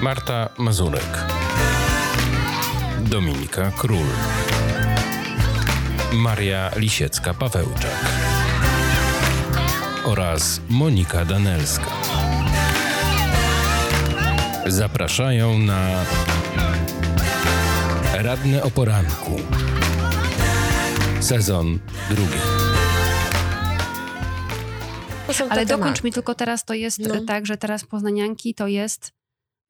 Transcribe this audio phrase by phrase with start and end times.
[0.00, 1.24] Marta Mazurek,
[3.00, 4.06] Dominika Król,
[6.12, 8.04] Maria Lisiecka-Pawełczak
[10.04, 11.90] oraz Monika Danelska.
[14.66, 16.04] Zapraszają na
[18.14, 19.36] Radne o poranku.
[21.20, 21.78] Sezon
[22.10, 22.38] drugi.
[25.50, 27.14] Ale dokończ mi tylko teraz, to jest No.
[27.26, 29.15] tak, że teraz poznanianki to jest,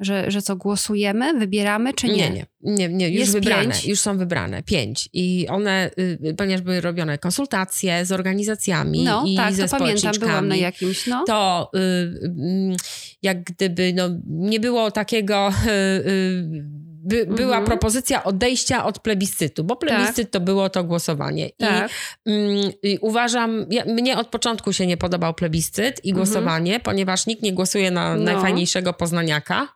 [0.01, 2.15] że, że co, głosujemy, wybieramy, czy nie?
[2.15, 3.85] Nie, nie, nie, nie już Jest wybrane, pięć?
[3.87, 5.09] już są wybrane, pięć.
[5.13, 10.13] I one, y, ponieważ były robione konsultacje z organizacjami No, i tak, ze to pamiętam,
[10.21, 11.25] byłam na jakimś, no.
[11.27, 12.77] to y, y,
[13.23, 15.51] jak gdyby no, nie było takiego.
[15.67, 17.65] Y, by, Była Mhm.
[17.65, 21.51] propozycja odejścia od plebiscytu, bo plebiscyt to było to głosowanie.
[21.59, 21.91] Tak.
[22.27, 27.27] I, mm, i uważam, ja, mnie od początku się nie podobał plebiscyt i głosowanie, ponieważ
[27.27, 28.25] nikt nie głosuje na Mhm.
[28.25, 28.33] No.
[28.33, 29.69] najfajniejszego poznaniaka.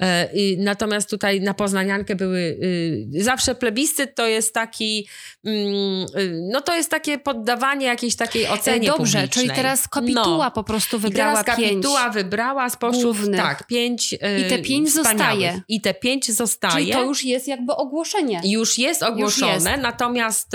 [0.00, 5.08] E, I, natomiast tutaj na poznaniankę były y, zawsze plebiscyt to jest taki
[5.44, 9.28] mm, y, no to jest takie poddawanie jakiejś takiej ocenie E, Dobrze, publicznej.
[9.28, 10.50] czyli teraz kapituła No.
[10.50, 11.68] po prostu I wybrała teraz pięć.
[11.70, 13.40] kapituła wybrała spośród głównych.
[13.40, 15.60] tak, pięć y, I te pięć zostaje.
[15.68, 16.72] I te pięć zostaje.
[16.74, 18.40] Czyli to już jest jakby ogłoszenie.
[18.44, 19.82] Już jest ogłoszone, jest.
[19.82, 20.50] natomiast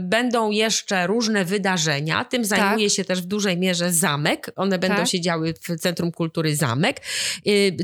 [0.00, 2.24] będą jeszcze różne wydarzenia.
[2.24, 4.50] Tym zajmuje się też w dużej mierze zamek.
[4.56, 5.08] One będą Tak.
[5.08, 7.00] się działy w Centrum Kultury Zamek.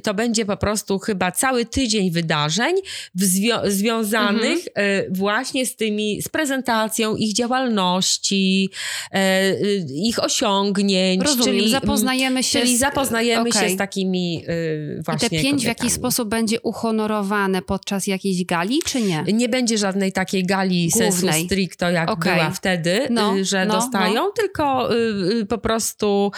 [0.03, 2.75] To będzie po prostu chyba cały tydzień wydarzeń
[3.15, 4.87] w zwią- związanych Mhm.
[5.01, 8.71] y, właśnie z tymi, z prezentacją ich działalności,
[9.15, 11.23] y, y, ich osiągnięć.
[11.23, 13.75] Rozumiem, czyli, zapoznajemy się Czyli z- zapoznajemy się okej.
[13.75, 15.91] z takimi y, I właśnie te pięć w jaki kobietami.
[15.91, 19.25] sposób będzie uhonorowane podczas jakiejś gali, czy nie?
[19.33, 21.45] Nie będzie żadnej takiej gali sensu Głównej.
[21.47, 22.33] stricto, jak Okej.
[22.35, 24.97] była wtedy, No, że no, dostają, tylko y,
[25.41, 26.33] y, po prostu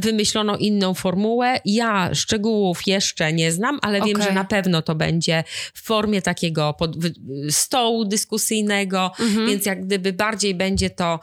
[0.00, 1.60] wymyślono inną formułę.
[1.64, 4.28] Ja szczegółów jeszcze nie znam, ale wiem, Okej.
[4.28, 5.44] że na pewno to będzie
[5.74, 6.96] w formie takiego pod,
[7.50, 9.46] stołu dyskusyjnego, Mhm.
[9.46, 11.20] więc jak gdyby bardziej będzie to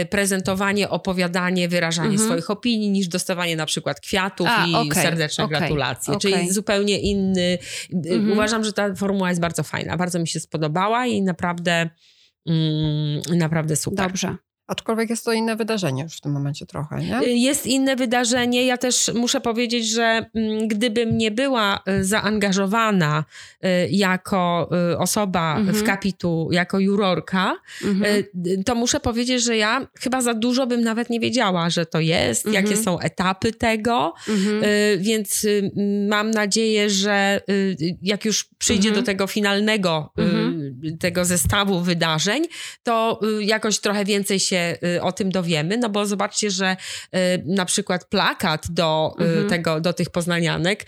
[0.00, 2.28] y, prezentowanie, opowiadanie, wyrażanie Mhm.
[2.28, 6.18] swoich opinii, niż dostawanie na przykład kwiatów A, i okej, serdeczne okej, gratulacje.
[6.18, 7.58] Czyli zupełnie inny.
[7.94, 8.32] Mhm.
[8.32, 11.90] Uważam, że ta formuła jest bardzo fajna, bardzo mi się spodobała i naprawdę,
[12.48, 14.06] mm, naprawdę super.
[14.08, 14.36] Dobrze.
[14.66, 17.20] Aczkolwiek jest to inne wydarzenie już w tym momencie trochę, nie?
[17.20, 18.66] Y, Jest inne wydarzenie.
[18.66, 23.24] Ja też muszę powiedzieć, że mm, gdybym nie była y, zaangażowana
[23.64, 25.76] y, jako osoba Mhm.
[25.76, 27.54] w kapitu, jako jurorka,
[27.84, 28.24] Mhm.
[28.66, 32.46] to muszę powiedzieć, że ja chyba za dużo bym nawet nie wiedziała, że to jest,
[32.46, 32.64] Mhm.
[32.64, 34.14] jakie są etapy tego.
[34.28, 34.62] Mhm.
[35.02, 35.46] Więc
[36.08, 37.40] mam nadzieję, że
[38.02, 39.04] jak już przyjdzie Mhm.
[39.04, 40.43] do tego finalnego Mhm.
[41.00, 42.44] Tego zestawu wydarzeń,
[42.82, 46.76] to y, jakoś trochę więcej się y, o tym dowiemy, no bo zobaczcie, że
[47.14, 49.48] y, na przykład plakat do, Mhm.
[49.48, 50.86] tego, do tych poznanianek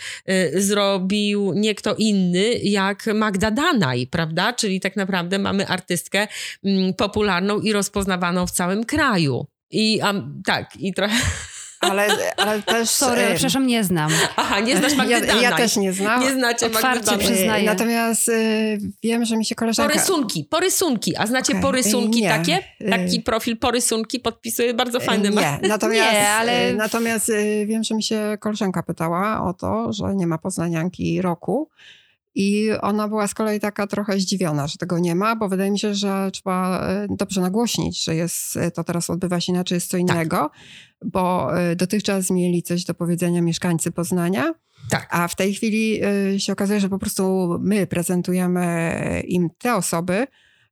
[0.54, 4.52] zrobił nie kto inny jak Magda Danaj, prawda?
[4.52, 6.28] Czyli tak naprawdę mamy artystkę
[6.64, 9.46] mm, popularną i rozpoznawaną w całym kraju.
[9.70, 11.14] I am, tak, i trochę.
[11.90, 12.88] Ale, ale też...
[12.90, 14.10] Sorry, e, przepraszam, nie znam.
[14.36, 15.42] Aha, nie znasz Magdy ja, Danaj.
[15.42, 16.20] ja też nie znam.
[16.20, 17.26] Nie znacie Otwarcie Magdy Danaj.
[17.26, 17.66] przyznaję.
[17.66, 19.92] Natomiast y, wiem, że mi się koleżanka...
[19.94, 21.16] Porysunki, porysunki.
[21.16, 22.28] A znacie Okej, porysunki nie.
[22.28, 22.58] takie?
[22.80, 25.30] Y- Taki profil porysunki podpisuje bardzo fajny.
[25.30, 29.52] ma- Nie, natomiast, Nie, ale- y, natomiast y, wiem, że mi się koleżanka pytała o
[29.54, 31.68] to, że nie ma poznanianki roku.
[32.38, 35.78] I ona była z kolei taka trochę zdziwiona, że tego nie ma, bo wydaje mi
[35.78, 39.90] się, że trzeba y, dobrze nagłośnić, że jest, y, to teraz odbywa się inaczej, jest
[39.90, 40.50] co innego,
[41.04, 44.54] bo y, dotychczas mieli coś do powiedzenia mieszkańcy Poznania,
[44.90, 45.08] Tak.
[45.10, 46.00] a w tej chwili
[46.34, 50.26] y, się okazuje, że po prostu my prezentujemy im te osoby,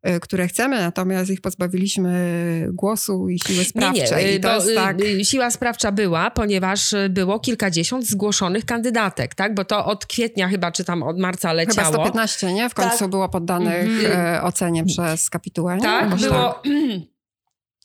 [0.08, 4.24] y, które chcemy, natomiast ich pozbawiliśmy głosu i siły sprawczej.
[4.26, 4.96] Nie, I to jest tak...
[5.22, 9.54] siła sprawcza była, ponieważ było kilkadziesiąt zgłoszonych kandydatek, tak?
[9.54, 11.92] Bo to od kwietnia chyba, czy tam od marca Chyba leciało.
[11.94, 12.68] 115, nie?
[12.68, 13.10] W końcu Tak.
[13.10, 14.34] było poddanych Mhm.
[14.36, 15.76] e, ocenie przez kapitułę.
[15.76, 15.82] nie?
[15.82, 16.62] Tak, Jakoś było.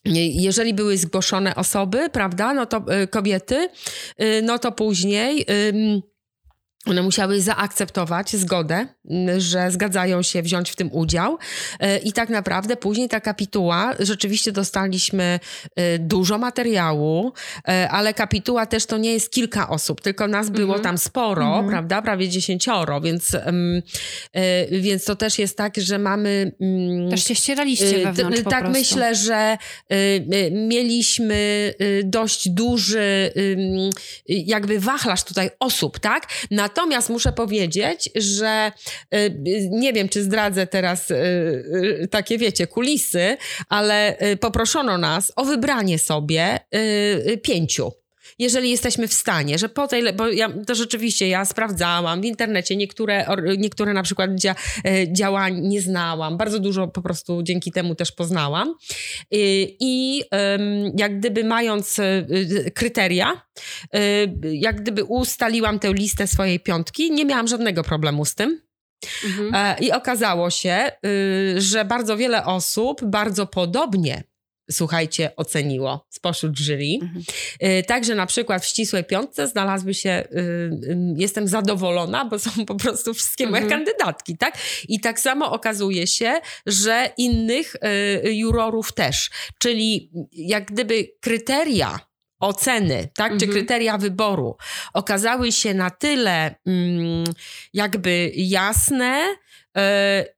[0.05, 3.69] Jeżeli były zgłoszone osoby, prawda, no to y, kobiety,
[4.21, 5.45] y, no to później
[6.85, 8.87] one musiały zaakceptować zgodę,
[9.37, 11.37] że zgadzają się wziąć w tym udział.
[11.83, 15.39] Y, I tak naprawdę później ta kapituła, rzeczywiście dostaliśmy
[15.79, 20.75] y, dużo materiału, y, ale kapituła też to nie jest kilka osób, tylko nas było
[20.75, 20.83] Mhm.
[20.83, 21.69] tam sporo, Mhm.
[21.69, 23.37] prawda, prawie dziesięcioro, więc,
[24.71, 26.51] więc to też jest tak, że mamy...
[26.61, 28.79] ym, Też się ścieraliście wewnątrz Tak prostu.
[28.79, 29.57] myślę, że
[30.51, 33.31] mieliśmy dość duży
[34.27, 36.27] jakby wachlarz tutaj osób, tak?
[36.69, 38.71] Natomiast muszę powiedzieć, że
[39.15, 43.37] y, nie wiem, czy zdradzę teraz y, y, takie, wiecie, kulisy,
[43.69, 46.59] ale poproszono nas o wybranie sobie
[47.43, 47.98] pięciu.
[48.39, 52.75] Jeżeli jesteśmy w stanie, że po tej, bo ja, to rzeczywiście ja sprawdzałam w internecie,
[52.75, 53.25] niektóre,
[53.57, 54.55] niektóre na przykład dzia,
[54.85, 58.75] e, działań nie znałam, bardzo dużo po prostu dzięki temu też poznałam
[59.79, 60.23] i
[60.97, 62.25] jak gdyby mając e,
[62.73, 63.41] kryteria,
[63.93, 63.99] e,
[64.53, 68.69] jak gdyby ustaliłam tę listę swojej piątki, nie miałam żadnego problemu z tym.
[69.25, 69.75] Mhm.
[69.79, 74.23] I okazało się, y, że bardzo wiele osób bardzo podobnie
[74.71, 76.99] słuchajcie, oceniło spośród jury.
[77.01, 77.23] Mhm.
[77.63, 82.65] Y, także na przykład w ścisłej piątce znalazły się, y, y, jestem zadowolona, bo są
[82.65, 83.85] po prostu wszystkie moje mhm.
[83.85, 84.57] kandydatki, tak?
[84.87, 87.75] I tak samo okazuje się, że innych
[88.23, 89.29] jurorów też.
[89.59, 91.99] Czyli jak gdyby kryteria
[92.39, 93.39] oceny, tak, mhm.
[93.39, 94.57] czy kryteria wyboru
[94.93, 97.23] okazały się na tyle mm,
[97.73, 99.35] jakby jasne,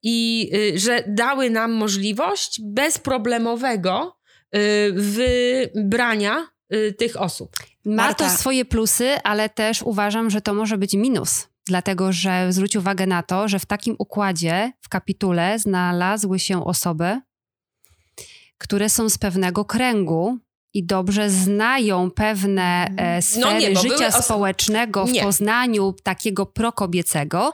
[0.03, 4.20] i że dały nam możliwość bezproblemowego Y,
[4.93, 7.55] wybrania y, tych osób.
[7.85, 8.29] Ma Marta.
[8.29, 11.47] to swoje plusy, ale też uważam, że to może być minus.
[11.65, 17.21] Dlatego, że zwróć uwagę na to, że w takim układzie, w kapitule znalazły się osoby,
[18.57, 20.37] które są z pewnego kręgu,
[20.73, 25.21] i dobrze znają pewne e, sfery no nie, życia społecznego w nie.
[25.21, 27.53] Poznaniu, takiego prokobiecego,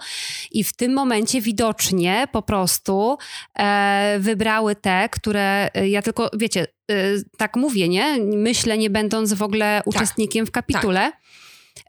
[0.51, 3.17] i w tym momencie widocznie po prostu
[3.59, 6.95] e, wybrały te, które e, ja tylko, wiecie, e,
[7.37, 8.17] tak mówię, nie?
[8.19, 9.87] Myślę, nie będąc w ogóle tak.
[9.87, 10.99] uczestnikiem w kapitule.
[10.99, 11.27] Tak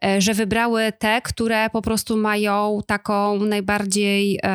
[0.05, 4.53] E, że wybrały te, które po prostu mają taką najbardziej um,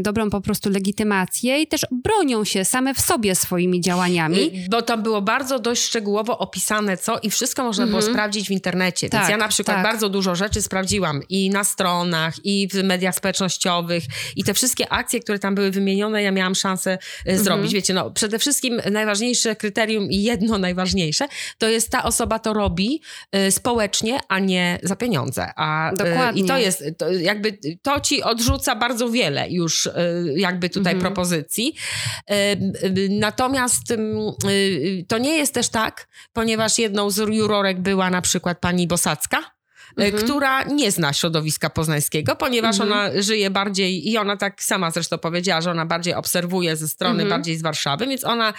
[0.00, 4.38] dobrą po prostu legitymację i też bronią się same w sobie swoimi działaniami.
[4.38, 8.14] Y, bo tam było bardzo dość szczegółowo opisane co i wszystko można było mhm.
[8.14, 9.08] sprawdzić w internecie.
[9.08, 9.86] Tak, Więc ja na przykład tak.
[9.86, 14.04] bardzo dużo rzeczy sprawdziłam i na stronach, i w mediach społecznościowych
[14.36, 17.44] i te wszystkie akcje, które tam były wymienione, ja miałam szansę y, mhm.
[17.44, 17.72] zrobić.
[17.72, 23.02] Wiecie, no przede wszystkim najważniejsze kryterium i jedno najważniejsze, to jest ta osoba to robi
[23.36, 25.52] y, społecznie, a nie za pieniądze.
[25.56, 26.42] A, Dokładnie.
[26.42, 29.92] I to jest, to jakby to ci odrzuca bardzo wiele już y,
[30.36, 31.00] jakby tutaj mhm.
[31.00, 31.74] propozycji.
[32.30, 33.82] Y, y, natomiast
[35.08, 39.57] to nie jest też tak, ponieważ jedną z jurorek była na przykład pani Bosacka,
[39.96, 40.24] mhm.
[40.24, 42.92] która nie zna środowiska poznańskiego, ponieważ mhm.
[42.92, 47.22] ona żyje bardziej, i ona tak sama zresztą powiedziała, że ona bardziej obserwuje ze strony
[47.22, 47.28] mhm.
[47.28, 48.54] bardziej z Warszawy, więc ona,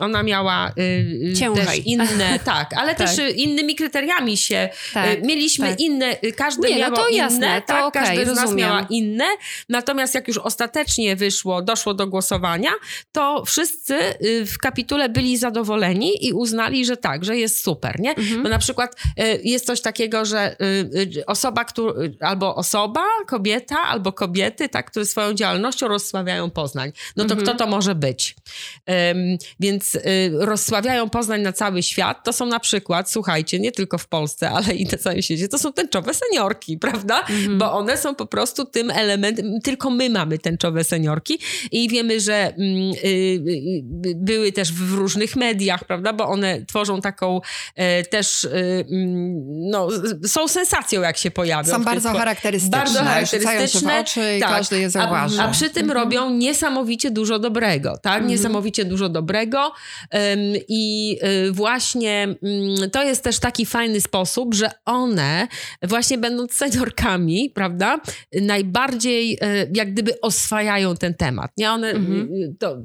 [0.00, 1.66] ona miała y, Ciężej.
[1.66, 3.08] też inne, tak, ale tak.
[3.08, 5.80] też innymi kryteriami się, tak, mieliśmy tak.
[5.80, 8.86] inne, każdy nie, miał no to inne, jasne, tak, to okay, każdy z nas miała
[8.90, 9.24] inne,
[9.68, 12.70] natomiast jak już ostatecznie wyszło, doszło do głosowania,
[13.12, 18.14] to wszyscy y, w kapitule byli zadowoleni i uznali, że tak, że jest super, nie?
[18.14, 18.42] Mhm.
[18.42, 23.04] Bo na przykład y, jest coś takiego, takiego, że y, y, osoba, która, albo osoba,
[23.26, 26.92] kobieta, albo kobiety, tak, które swoją działalnością rozsławiają Poznań.
[27.16, 27.40] No to mhm.
[27.42, 28.36] kto to może być?
[28.86, 29.16] Um,
[29.60, 30.00] więc y,
[30.32, 32.24] rozsławiają Poznań na cały świat.
[32.24, 35.58] To są na przykład, słuchajcie, nie tylko w Polsce, ale i na całym świecie, to
[35.58, 37.20] są tęczowe seniorki, prawda?
[37.20, 37.58] Mhm.
[37.58, 41.38] Bo one są po prostu tym elementem, tylko my mamy tęczowe seniorki
[41.72, 42.52] i wiemy, że
[43.04, 43.40] y,
[44.16, 46.12] były też w różnych mediach, prawda?
[46.12, 47.40] Bo one tworzą taką
[47.74, 49.88] e, też mm, no,
[50.26, 51.72] są sensacją, jak się pojawią.
[51.72, 52.78] Są bardzo charakterystyczne.
[52.78, 54.00] Bardzo charakterystyczne.
[54.00, 54.50] Oczy i tak.
[54.50, 55.40] każdy je zauważy.
[55.40, 56.02] A, a przy tym mhm.
[56.02, 58.14] robią niesamowicie dużo dobrego, tak?
[58.14, 58.30] Mhm.
[58.30, 59.72] Niesamowicie dużo dobrego
[60.68, 65.48] i y, właśnie um, to jest też taki fajny sposób, że one
[65.82, 68.00] właśnie będąc seniorkami, prawda,
[68.42, 71.70] najbardziej y, jak gdyby oswajają ten temat, nie?
[71.70, 72.28] One, mhm.
[72.32, 72.76] Y, to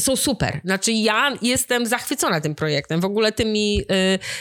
[0.00, 0.60] są super.
[0.64, 3.84] Znaczy ja jestem zachwycona tym projektem, w ogóle tymi y,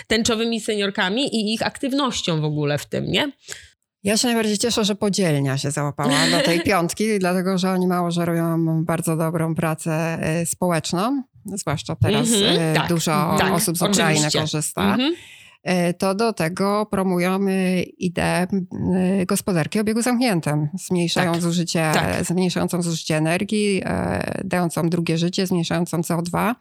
[0.07, 3.31] tęczowymi seniorkami i ich aktywnością w ogóle w tym, nie?
[4.03, 8.11] Ja się najbardziej cieszę, że podzielnia się załapała do tej piątki, dlatego że oni mało,
[8.11, 13.77] że robią bardzo dobrą pracę y, społeczną, zwłaszcza teraz mm -hmm, tak, dużo tak, osób
[13.77, 14.39] z Ukrainy oczywiście.
[14.39, 14.81] korzysta.
[14.81, 15.38] Mm -hmm.
[15.63, 18.47] E, to do tego promujemy ideę
[18.95, 22.25] e, gospodarki o obiegu zamkniętym, zmniejszając tak, zużycie, tak.
[22.25, 26.55] zmniejszającą zużycie energii, e, dającą drugie życie, zmniejszającą CO2.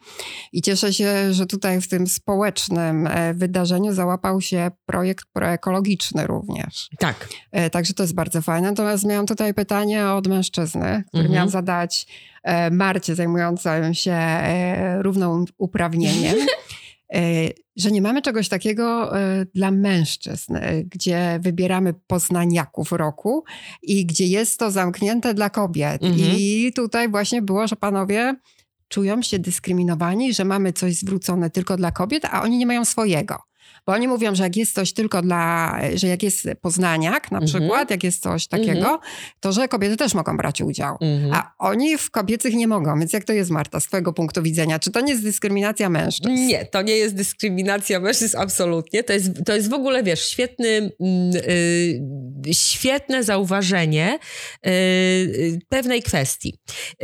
[0.52, 6.88] I cieszę się, że tutaj w tym społecznym wydarzeniu załapał się projekt proekologiczny również.
[6.98, 7.28] Tak.
[7.72, 8.68] Także to jest bardzo fajne.
[8.68, 11.32] Natomiast miałam tutaj pytanie od mężczyzny, który mhm.
[11.32, 12.06] miałam zadać
[12.70, 14.18] Marcie zajmującą się
[15.02, 16.36] równouprawnieniem.
[17.14, 23.44] E, że nie mamy czegoś takiego e, dla mężczyzn, e, gdzie wybieramy poznaniaków roku
[23.82, 26.02] i gdzie jest to zamknięte dla kobiet.
[26.02, 26.36] Mhm.
[26.38, 28.34] I tutaj właśnie było, że panowie
[28.88, 33.47] czują się dyskryminowani, że mamy coś zwrócone tylko dla kobiet, a oni nie mają swojego.
[33.86, 37.46] Bo oni mówią, że jak jest coś tylko dla, że jak jest poznaniak na Mhm.
[37.46, 38.98] przykład, jak jest coś takiego, Mhm.
[39.40, 40.96] to że kobiety też mogą brać udział.
[41.00, 41.32] Mhm.
[41.34, 44.78] A oni w kobiecych nie mogą, więc jak to jest, Marta, z twojego punktu widzenia?
[44.78, 46.34] Czy to nie jest dyskryminacja mężczyzn?
[46.34, 49.04] Nie, to nie jest dyskryminacja mężczyzn, absolutnie.
[49.04, 50.68] To jest, to jest w ogóle, wiesz, świetny,
[51.00, 51.36] mm,
[52.46, 54.18] y, świetne zauważenie
[54.66, 56.54] y, y, pewnej kwestii.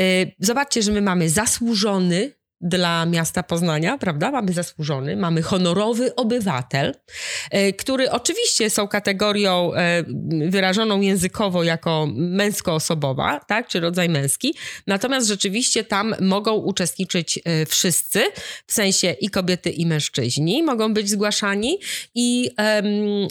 [0.00, 2.32] Y, zobaczcie, że my mamy zasłużony
[2.64, 4.30] dla miasta Poznania, prawda?
[4.30, 6.94] Mamy zasłużony, mamy honorowy obywatel,
[7.50, 10.04] e, który oczywiście są kategorią e,
[10.48, 13.68] wyrażoną językowo jako męskoosobowa, tak?
[13.68, 14.54] Czy rodzaj męski.
[14.86, 18.22] Natomiast rzeczywiście tam mogą uczestniczyć e, wszyscy,
[18.66, 21.78] w sensie i kobiety, i mężczyźni mogą być zgłaszani
[22.14, 22.50] i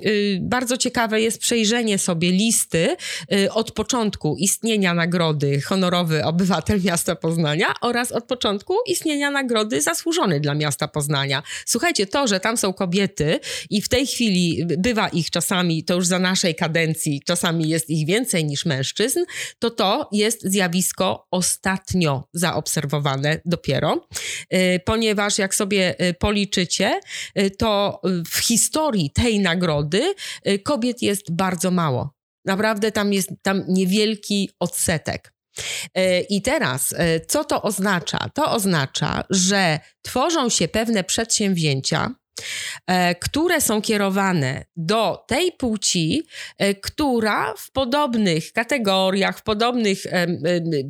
[0.05, 2.95] y, bardzo ciekawe jest przejrzenie sobie listy
[3.33, 10.39] y, od początku istnienia nagrody honorowy obywatel miasta Poznania oraz od początku istnienia nagrody zasłużony
[10.39, 11.43] dla miasta Poznania.
[11.65, 13.39] Słuchajcie, to, że tam są kobiety
[13.69, 18.07] i w tej chwili bywa ich czasami, to już za naszej kadencji, czasami jest ich
[18.07, 19.19] więcej niż mężczyzn,
[19.59, 24.07] to to jest zjawisko ostatnio zaobserwowane dopiero,
[24.53, 26.99] y, ponieważ jak sobie y, policzycie,
[27.39, 28.01] y, to
[28.31, 30.13] w historii tej nagrody
[30.63, 32.13] kobiet jest bardzo mało.
[32.45, 35.33] Naprawdę tam jest tam niewielki odsetek.
[35.95, 38.29] E, I teraz, e, co to oznacza?
[38.33, 42.15] To oznacza, że tworzą się pewne przedsięwzięcia,
[42.87, 46.27] e, które są kierowane do tej płci,
[46.81, 50.03] która w podobnych kategoriach, w podobnych,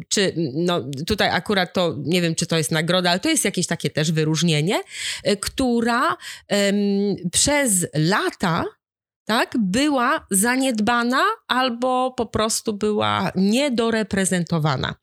[0.10, 3.67] czy no tutaj akurat to nie wiem, czy to jest nagroda, ale to jest jakieś
[3.67, 4.82] takie też wyróżnienie,
[5.41, 6.17] która
[7.32, 8.65] przez lata
[9.25, 14.96] tak, była zaniedbana albo po prostu była niedoreprezentowana.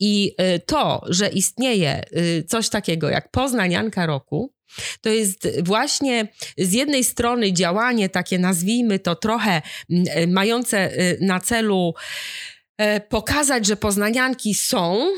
[0.00, 4.52] I y, to, że istnieje y, coś takiego jak Poznanianka Roku,
[5.00, 11.40] to jest właśnie z jednej strony działanie takie, nazwijmy to trochę mm, y, mające na
[11.40, 11.94] celu
[13.08, 15.08] pokazać, że poznanianki są,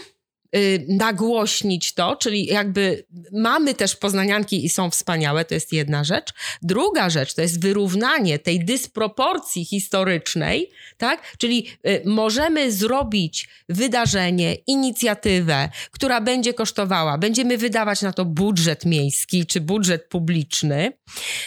[0.89, 6.29] nagłośnić to, czyli jakby mamy też poznanianki i są wspaniałe, to jest jedna rzecz.
[6.63, 11.37] Druga rzecz to jest wyrównanie tej dysproporcji historycznej, tak?
[11.39, 19.47] Czyli y, możemy zrobić wydarzenie, inicjatywę, która będzie kosztowała, będziemy wydawać na to budżet miejski
[19.47, 20.93] czy budżet publiczny,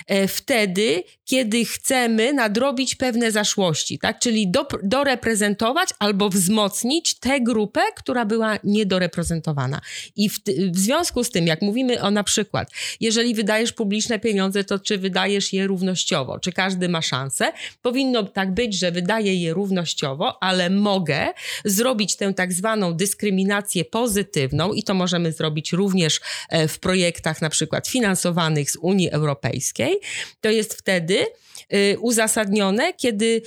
[0.08, 4.20] e, wtedy, kiedy chcemy nadrobić pewne zaszłości, tak?
[4.20, 8.58] Czyli do, doreprezentować albo wzmocnić tę grupę, która była
[8.94, 9.82] niedoreprezentowana.
[10.16, 10.40] I w,
[10.72, 14.98] w związku z tym, jak mówimy o na przykład, jeżeli wydajesz publiczne pieniądze, to czy
[14.98, 17.52] wydajesz je równościowo, czy każdy ma szansę?
[17.82, 21.34] Powinno tak być, że wydaję je równościowo, ale mogę
[21.66, 26.20] zrobić tę tak zwaną dyskryminację pozytywną i to możemy zrobić również
[26.50, 30.00] e, w projektach na przykład finansowanych z Unii Europejskiej.
[30.42, 31.26] To jest wtedy
[32.00, 33.42] uzasadnione, kiedy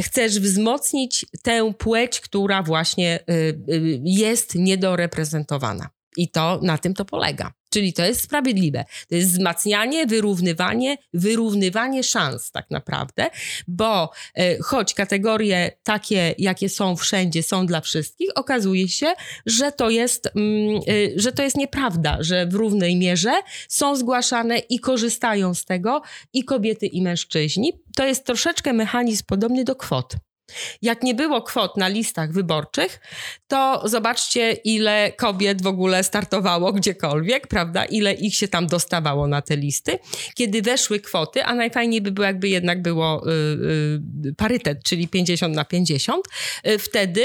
[0.00, 3.32] chcesz wzmocnić tę płeć, która właśnie y,
[3.72, 5.90] y, jest niedoreprezentowana.
[6.16, 7.52] I to na tym to polega.
[7.72, 8.84] Czyli to jest sprawiedliwe.
[9.08, 13.30] To jest wzmacnianie, wyrównywanie, wyrównywanie szans tak naprawdę,
[13.68, 19.14] bo e, choć kategorie takie, jakie są wszędzie, są dla wszystkich, okazuje się,
[19.46, 23.32] że to jest, mm, y, że to jest nieprawda, że w równej mierze
[23.68, 26.02] są zgłaszane i korzystają z tego
[26.32, 27.72] i kobiety, i mężczyźni.
[27.96, 30.16] To jest troszeczkę mechanizm podobny do kwot.
[30.82, 33.00] Jak nie było kwot na listach wyborczych,
[33.48, 37.84] to zobaczcie, ile kobiet w ogóle startowało gdziekolwiek, prawda?
[37.84, 39.98] Ile ich się tam dostawało na te listy.
[40.34, 43.30] Kiedy weszły kwoty, a najfajniej by było, jakby jednak było y,
[44.28, 46.24] y, parytet, czyli 50 na 50,
[46.66, 47.24] y, wtedy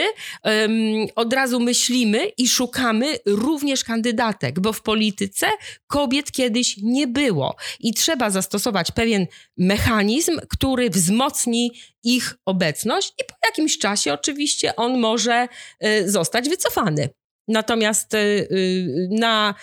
[1.15, 5.47] od razu myślimy i szukamy również kandydatek, bo w polityce
[5.87, 11.71] kobiet kiedyś nie było i trzeba zastosować pewien mechanizm, który wzmocni
[12.03, 15.47] ich obecność i po jakimś czasie oczywiście on może
[15.85, 17.09] y, zostać wycofany.
[17.49, 19.55] Natomiast y, y, na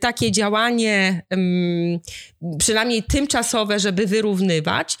[0.00, 1.22] takie działanie,
[2.58, 4.98] przynajmniej tymczasowe, żeby wyrównywać,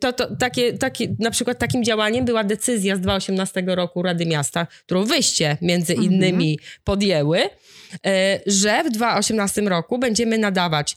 [0.00, 4.66] to, to takie, takie, na przykład takim działaniem była decyzja z 2018 roku Rady Miasta,
[4.86, 6.12] którą wyście między Mhm.
[6.12, 7.40] innymi podjęły,
[8.46, 10.96] że w 2018 roku będziemy nadawać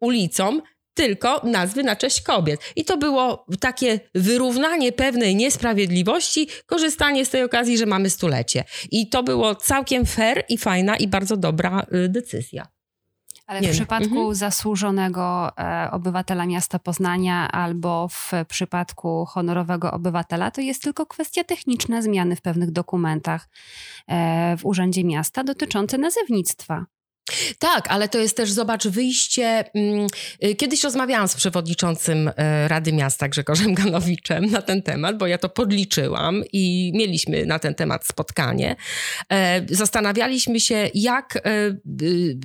[0.00, 0.62] ulicom
[1.00, 2.60] tylko nazwy na cześć kobiet.
[2.76, 8.64] I to było takie wyrównanie pewnej niesprawiedliwości, korzystanie z tej okazji, że mamy stulecie.
[8.90, 12.66] I to było całkiem fair i fajna i bardzo dobra y, decyzja.
[13.46, 14.34] Ale w przypadku Mhm.
[14.34, 22.02] zasłużonego e, obywatela miasta Poznania albo w przypadku honorowego obywatela, to jest tylko kwestia techniczna
[22.02, 23.48] zmiany w pewnych dokumentach
[24.08, 26.86] e, w Urzędzie Miasta dotyczące nazewnictwa.
[27.58, 29.64] Tak, ale to jest też, zobacz, wyjście.
[29.74, 30.06] mm,
[30.44, 35.38] y, Kiedyś rozmawiałam z przewodniczącym e, Rady Miasta Grzegorzem Ganowiczem na ten temat, bo ja
[35.38, 38.76] to podliczyłam i mieliśmy na ten temat spotkanie.
[39.32, 41.40] E, Zastanawialiśmy się, jak, e,
[42.02, 42.38] y,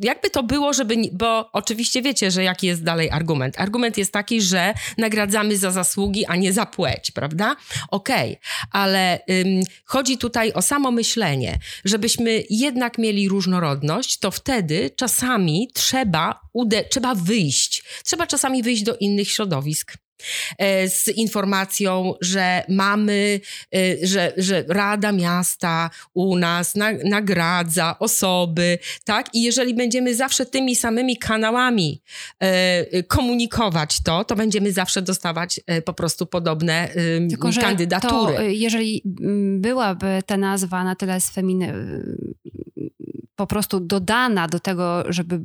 [0.00, 0.96] jakby to było, żeby.
[1.12, 3.60] Bo oczywiście wiecie, że jaki jest dalej argument.
[3.60, 7.56] Argument jest taki, że nagradzamy za zasługi, a nie za płeć, prawda?
[7.90, 8.38] Okej,
[8.70, 16.40] ale ym, chodzi tutaj o samo myślenie, żebyśmy jednak mieli różnorodność, to wtedy czasami trzeba,
[16.52, 17.84] ude- trzeba wyjść.
[18.04, 19.94] Trzeba czasami wyjść do innych środowisk.
[20.58, 23.40] E, Z informacją, że mamy,
[23.74, 29.34] e, że, że Rada Miasta u nas na, nagradza osoby, tak?
[29.34, 32.02] I jeżeli będziemy zawsze tymi samymi kanałami
[32.40, 36.88] e, komunikować to, to będziemy zawsze dostawać po prostu podobne
[37.28, 38.34] Tylko, kandydatury.
[38.36, 41.74] To, y, jeżeli mm, byłaby ta nazwa na tyle sfeminy,
[43.36, 45.40] po prostu dodana do tego, żeby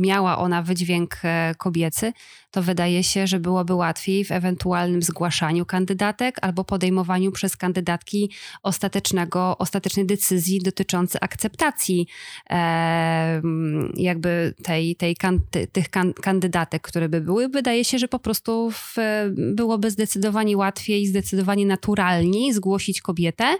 [0.00, 1.16] miała ona wydźwięk
[1.58, 2.12] kobiecy,
[2.50, 8.30] to wydaje się, że byłoby łatwiej w ewentualnym zgłaszaniu kandydatek albo podejmowaniu przez kandydatki
[8.62, 12.06] ostatecznego, ostatecznej decyzji dotyczącej akceptacji
[12.50, 13.42] e,
[13.94, 17.48] jakby tej, tej kan, ty, tych kan, kandydatek, które by były.
[17.48, 18.96] Wydaje się, że po prostu w,
[19.36, 23.56] byłoby zdecydowanie łatwiej, zdecydowanie naturalniej zgłosić kobietę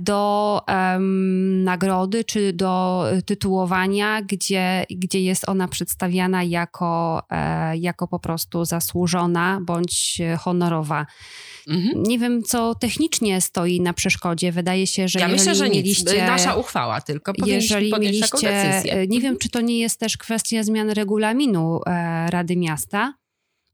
[0.00, 8.18] do em, nagrody czy do tytułowania, gdzie, gdzie jest ona przedstawiana jako, e, jako po
[8.18, 11.06] prostu zasłużona bądź honorowa.
[11.68, 12.02] Mhm.
[12.02, 14.52] Nie wiem, co technicznie stoi na przeszkodzie.
[14.52, 16.12] Wydaje się, że Ja myślę, że mieliście...
[16.12, 16.22] nic.
[16.22, 17.32] Nasza uchwała tylko.
[17.46, 18.50] Jeżeli mieliście,
[18.92, 23.14] e, nie wiem, czy to nie jest też kwestia zmiany regulaminu e, Rady Miasta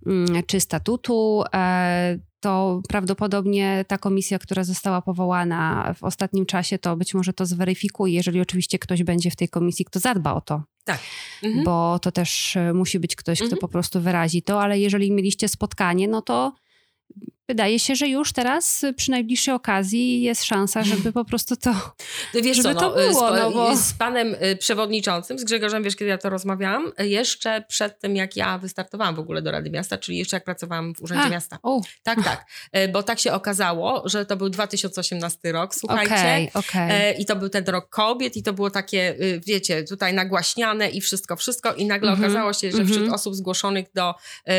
[0.07, 6.97] mm, czy statutu, e, to prawdopodobnie ta komisja, która została powołana w ostatnim czasie, to
[6.97, 10.63] być może to zweryfikuje, jeżeli oczywiście ktoś będzie w tej komisji, kto zadba o to,
[10.85, 11.01] Tak.
[11.43, 11.65] Mhm.
[11.65, 13.61] bo to też e, musi być ktoś, kto Mhm.
[13.61, 16.53] po prostu wyrazi to, ale jeżeli mieliście spotkanie, no to
[17.49, 21.71] wydaje się, że już teraz y, przy najbliższej okazji jest szansa, żeby po prostu to
[22.35, 25.45] No Wiesz żeby co, to no, było, z, no bo- z panem y, przewodniczącym, z
[25.45, 29.43] Grzegorzem, wiesz, kiedy ja to rozmawiałam, y, jeszcze przed tym, jak ja wystartowałam w ogóle
[29.43, 31.59] do Rady Miasta, czyli jeszcze jak pracowałam w Urzędzie A, Miasta.
[31.63, 32.45] O, Tak, tak.
[32.77, 36.51] Y, Bo tak się okazało, że to był 2018 rok, słuchajcie.
[36.55, 36.91] okej.
[36.91, 40.91] E, I to był ten rok kobiet i to było takie, y, wiecie, tutaj nagłaśniane
[40.91, 44.15] i wszystko, wszystko i nagle Mhm, okazało się, że wśród osób zgłoszonych do,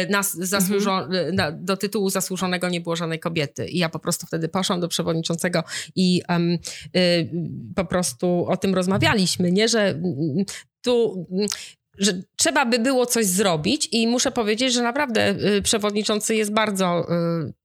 [0.09, 3.67] nas, zasłużo- e, na, do tytułu zasłużonego nie było żadnej kobiety.
[3.67, 5.63] I ja po prostu wtedy poszłam do przewodniczącego
[5.95, 6.57] i em,
[6.95, 7.29] y,
[7.75, 10.45] po prostu o tym rozmawialiśmy, nie, że mm,
[10.81, 11.27] tu...
[11.99, 17.07] że trzeba by było coś zrobić i muszę powiedzieć, że naprawdę y, przewodniczący jest bardzo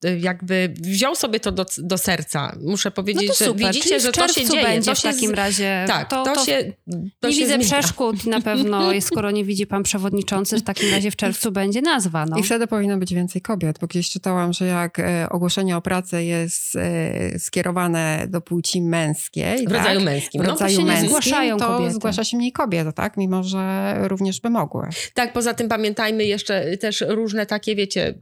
[0.04, 2.56] y, y, jakby wziął sobie to do, do serca.
[2.62, 4.64] Muszę No powiedzieć, to że super, widzicie, czyli że w to się czerwcu dzieje.
[4.66, 5.84] będzie to w się z- takim razie.
[5.88, 6.72] tak, to, to, to się.
[7.20, 7.64] To nie się widzę zmienia.
[7.80, 12.26] przeszkód na pewno, skoro nie widzi pan przewodniczący, w takim razie w czerwcu będzie nazwa.
[12.26, 12.36] No.
[12.36, 16.24] I wtedy powinno być więcej kobiet, bo gdzieś czytałam, że jak e, ogłoszenie o pracę
[16.24, 20.04] jest e, skierowane do płci męskiej, W rodzaju tak?
[20.04, 20.42] męskim.
[20.42, 20.50] w no.
[20.50, 21.94] rodzaju się nie męskim, zgłaszają to kobiety.
[21.94, 23.16] zgłasza się mniej kobiet, tak?
[23.16, 24.88] Mimo, że również by mogły.
[25.14, 28.14] Tak, poza tym pamiętajmy jeszcze też różne takie, wiecie,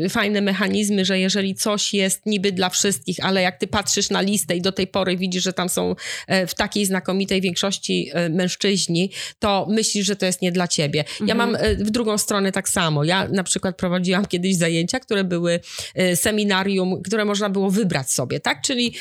[0.00, 4.20] yy, fajne mechanizmy, że jeżeli coś jest niby dla wszystkich, ale jak ty patrzysz na
[4.20, 5.94] listę i do tej pory widzisz, że tam są
[6.26, 11.04] e, w takiej znakomitej większości e, mężczyźni, to myślisz, że to jest nie dla ciebie.
[11.20, 11.38] Ja Mhm.
[11.38, 13.04] mam e, w drugą stronę tak samo.
[13.04, 15.60] Ja na przykład prowadziłam kiedyś zajęcia, które były
[16.14, 18.62] seminarium, które można było wybrać sobie, tak?
[18.62, 18.94] Czyli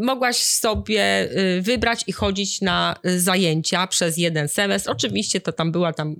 [0.00, 1.28] mogłaś sobie
[1.60, 4.90] wybrać i chodzić na zajęcia przez jeden semestr.
[4.90, 6.16] Oczywiście to tam była tam,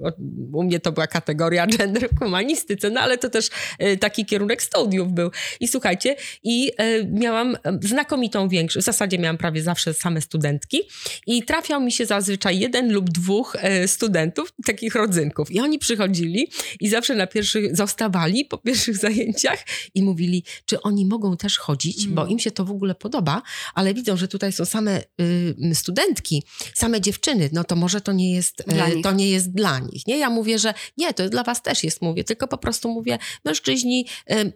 [0.53, 3.49] u mnie to była kategoria gender w humanistyce, no ale to też
[3.79, 5.31] e, taki kierunek studiów był.
[5.61, 10.81] I słuchajcie, i e, miałam e, znakomitą większość, w zasadzie miałam prawie zawsze same studentki
[11.27, 15.51] i trafiał mi się zazwyczaj jeden lub dwóch studentów, takich rodzynków.
[15.51, 16.49] I oni przychodzili
[16.81, 19.59] i zawsze na pierwszych, zostawali po pierwszych zajęciach
[19.95, 22.15] i mówili, czy oni mogą też chodzić, Mm.
[22.15, 23.43] bo im się to w ogóle podoba,
[23.75, 26.43] ale widzą, że tutaj są same y, studentki,
[26.75, 29.02] same dziewczyny, no to może to nie jest, Dla nich.
[29.03, 30.07] To nie jest dla nich.
[30.07, 30.19] Nie?
[30.19, 34.07] Ja mówię, że nie, to dla was też jest, mówię, tylko po prostu mówię, mężczyźni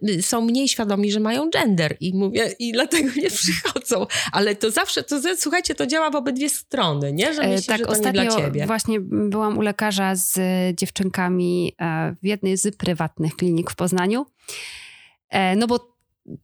[0.09, 4.05] y, są mniej świadomi, że mają gender i mówię, i dlatego nie przychodzą.
[4.31, 7.33] Ale to zawsze, to słuchajcie, to działa w obydwie strony, nie?
[7.33, 8.65] Że E, myślisz, tak, że to nie ostatnio dla ciebie.
[8.65, 10.39] właśnie byłam u lekarza z
[10.79, 14.25] dziewczynkami e, w jednej z prywatnych klinik w Poznaniu.
[15.29, 15.96] E, No bo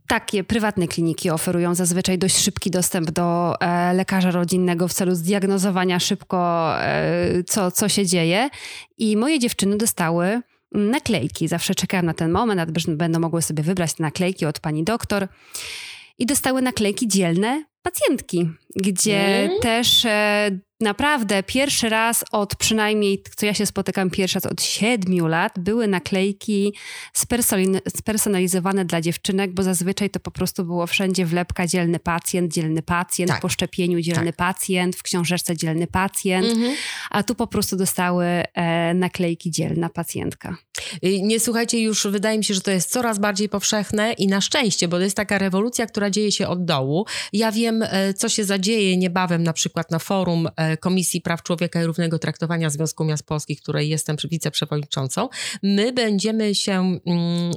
[0.07, 5.99] takie prywatne kliniki oferują zazwyczaj dość szybki dostęp do e, lekarza rodzinnego w celu zdiagnozowania
[5.99, 8.49] szybko, e, co, co się dzieje.
[8.97, 10.41] I moje dziewczyny dostały
[10.71, 11.47] naklejki.
[11.47, 15.27] Zawsze czekałam na ten moment, aż będą mogły sobie wybrać te naklejki od pani doktor.
[16.17, 19.59] I dostały naklejki dzielne pacjentki, gdzie Mm.
[19.61, 25.27] też e, Naprawdę, pierwszy raz od przynajmniej, co ja się spotykam pierwszy raz od siedmiu
[25.27, 26.73] lat, były naklejki
[27.17, 32.81] spersonali- spersonalizowane dla dziewczynek, bo zazwyczaj to po prostu było wszędzie wlepka dzielny pacjent, dzielny
[32.81, 33.41] pacjent, Tak.
[33.41, 36.73] po szczepieniu dzielny pacjent, w książeczce dzielny pacjent, Mhm.
[37.11, 40.55] a tu po prostu dostały e, naklejki dzielna pacjentka.
[41.05, 44.41] Y, Nie słuchajcie, już wydaje mi się, że to jest coraz bardziej powszechne i na
[44.41, 47.05] szczęście, bo to jest taka rewolucja, która dzieje się od dołu.
[47.33, 51.81] Ja wiem, e, co się zadzieje niebawem na przykład na forum e, Komisji Praw Człowieka
[51.83, 55.29] i Równego Traktowania Związku Miast Polskich, której jestem wiceprzewodniczącą.
[55.63, 57.01] My będziemy się mm,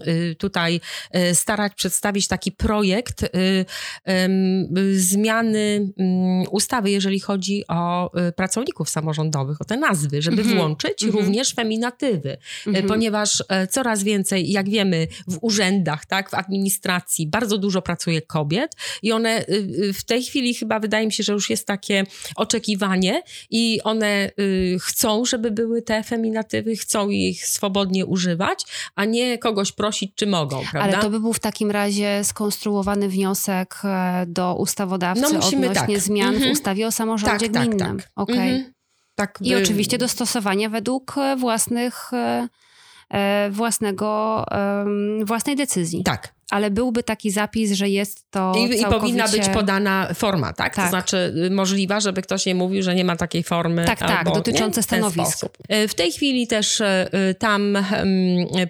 [0.07, 3.29] y, tutaj e, starać przedstawić taki projekt y,
[4.79, 10.59] y, zmiany mm, ustawy, jeżeli chodzi o y, pracowników samorządowych, o te nazwy, żeby Mhm.
[10.59, 11.24] włączyć Mhm.
[11.24, 12.37] również feminatywy.
[12.66, 12.85] Mhm.
[12.85, 18.22] E, ponieważ e, coraz więcej, jak wiemy, w urzędach, tak, w administracji bardzo dużo pracuje
[18.22, 19.52] kobiet i one y,
[19.85, 22.05] y, w tej chwili chyba wydaje mi się, że już jest takie
[22.37, 23.06] oczekiwanie
[23.51, 28.64] i one y, chcą, żeby były te feminatywy, chcą ich swobodnie używać,
[28.95, 30.81] a nie kogoś prosić, czy mogą, prawda?
[30.81, 35.95] Ale to by był w takim razie skonstruowany wniosek e, do ustawodawcy No, musimy odnośnie
[35.95, 36.05] tak.
[36.05, 36.49] zmian Mhm.
[36.51, 37.97] w ustawie o samorządzie Tak, tak, gminnym.
[37.99, 38.29] tak.
[38.29, 38.73] Mhm.
[39.14, 42.49] Tak I by- oczywiście dostosowanie według e, własnych, e,
[43.51, 46.03] własnego, em, własnej decyzji.
[46.05, 46.37] Tak.
[46.51, 48.87] Ale byłby taki zapis, że jest to I, I całkowicie...
[48.87, 50.75] powinna być podana forma, tak?
[50.75, 50.90] To Tak.
[50.90, 53.85] znaczy y, możliwa, żeby ktoś nie mówił, że nie ma takiej formy.
[53.85, 54.83] Tak, tak, albo, dotyczące nie?
[54.83, 55.45] Stanowisk.
[55.73, 56.85] Y, W tej chwili też y,
[57.38, 57.85] tam em,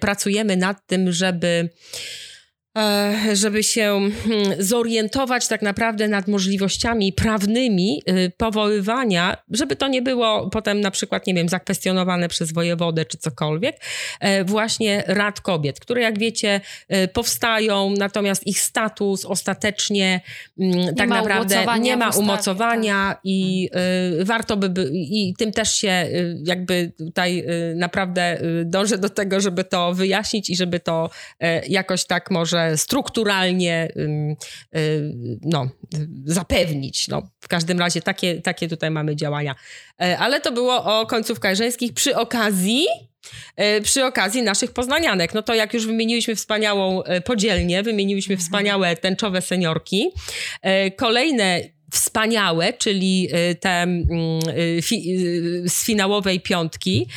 [0.01, 1.69] pracujemy nad tym, żeby e,
[3.33, 10.49] żeby się hmm, zorientować tak naprawdę nad możliwościami prawnymi y, powoływania, żeby to nie było
[10.49, 13.79] potem na przykład, nie wiem, zakwestionowane przez wojewodę czy cokolwiek,
[14.19, 20.21] e, właśnie rad kobiet, które jak wiecie e, powstają, natomiast ich status ostatecznie
[20.59, 23.69] mm, tak ma naprawdę nie ma ustawie, umocowania i
[24.21, 26.07] y, warto by, by i tym też się
[26.43, 31.09] jakby tutaj naprawdę dążę do tego, żeby to wyjaśnić i żeby to
[31.67, 34.37] jakoś tak może strukturalnie y,
[35.41, 35.69] no,
[36.25, 37.07] zapewnić.
[37.07, 39.55] No, w każdym razie takie, takie tutaj mamy działania.
[40.01, 42.85] E, Ale to było o końcówkach żeńskich przy okazji
[43.55, 45.33] e, przy okazji naszych poznanianek.
[45.33, 50.11] No to jak już wymieniliśmy wspaniałą e, podzielnię, wymieniliśmy wspaniałe tęczowe seniorki.
[50.97, 54.07] Kolejne wspaniałe, czyli e, te mm,
[54.81, 55.15] fi,
[55.65, 57.07] e, z finałowej piątki,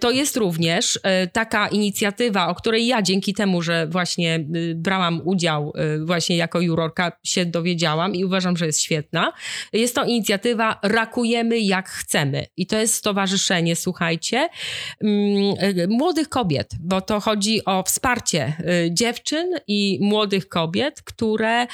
[0.00, 1.00] to jest również
[1.32, 5.72] taka inicjatywa, o której ja dzięki temu, że właśnie brałam udział
[6.04, 9.32] właśnie jako jurorka się dowiedziałam i uważam, że jest świetna.
[9.72, 14.48] Jest to inicjatywa Rakujemy jak chcemy i to jest stowarzyszenie, słuchajcie,
[15.00, 15.54] mm,
[15.88, 18.52] młodych kobiet, bo to chodzi o wsparcie
[18.90, 21.66] dziewczyn i młodych kobiet, które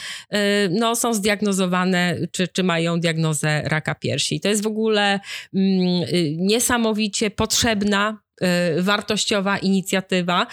[0.70, 4.40] no, są zdiagnozowane czy, czy mają diagnozę raka piersi.
[4.40, 5.20] To jest w ogóle
[5.54, 8.20] mm, y, niesamowicie potrzebna
[8.78, 10.46] wartościowa inicjatywa.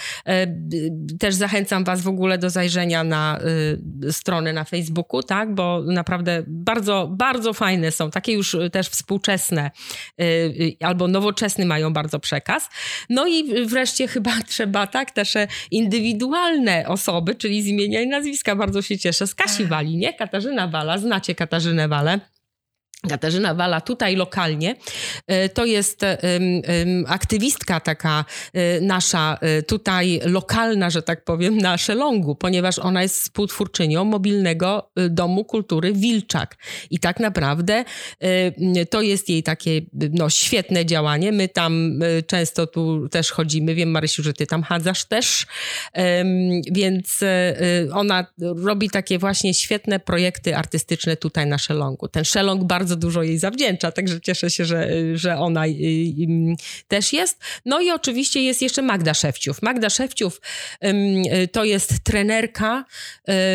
[0.47, 0.77] B-
[1.19, 3.39] Też zachęcam Was w ogóle do zajrzenia na
[4.03, 8.87] y, stronę na Facebooku, tak, bo naprawdę bardzo, bardzo fajne są, takie już y, też
[8.89, 9.71] współczesne
[10.21, 12.69] y, y, albo nowoczesny mają bardzo przekaz.
[13.09, 18.55] No i wreszcie chyba trzeba, tak, też e, indywidualne osoby, czyli z imienia i nazwiska,
[18.55, 20.13] bardzo się cieszę, z Kasi Wali, nie?
[20.13, 22.19] Katarzyna Wala, znacie Katarzynę Walę.
[23.09, 24.75] Katarzyna Wala tutaj lokalnie.
[25.27, 26.01] E, To jest
[27.07, 33.21] aktywistka taka e, nasza e, tutaj lokalna, że tak powiem, na Szelongu, ponieważ ona jest
[33.21, 36.57] współtwórczynią mobilnego domu kultury Wilczak.
[36.89, 37.83] I tak naprawdę
[38.89, 39.81] to jest jej takie
[40.11, 41.31] no, świetne działanie.
[41.31, 43.75] My tam często tu też chodzimy.
[43.75, 45.45] Wiem, Marysiu, że ty tam chadzasz też.
[46.71, 47.19] Więc
[47.93, 52.07] ona robi takie właśnie świetne projekty artystyczne tutaj na Szelongu.
[52.07, 56.55] Ten Szelong bardzo dużo jej zawdzięcza, także cieszę się, że, że ona y, y,
[56.87, 57.39] też jest.
[57.65, 59.61] No i oczywiście jest jeszcze Magda Szewciów.
[59.61, 60.41] Magda Szewciów
[60.83, 62.85] y, to jest trenerka,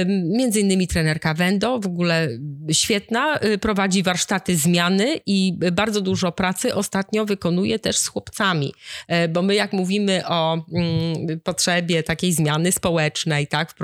[0.06, 2.28] między innymi trenerka Wendo, w ogóle
[2.72, 8.72] świetna, prowadzi warsztaty zmiany i bardzo dużo pracy ostatnio wykonuje też z chłopcami,
[9.08, 13.74] E, bo my jak mówimy o mm, potrzebie takiej zmiany społecznej, tak,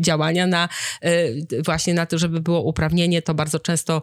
[0.00, 0.68] działania na
[1.02, 4.02] e, właśnie na to, żeby było uprawnienie, to bardzo często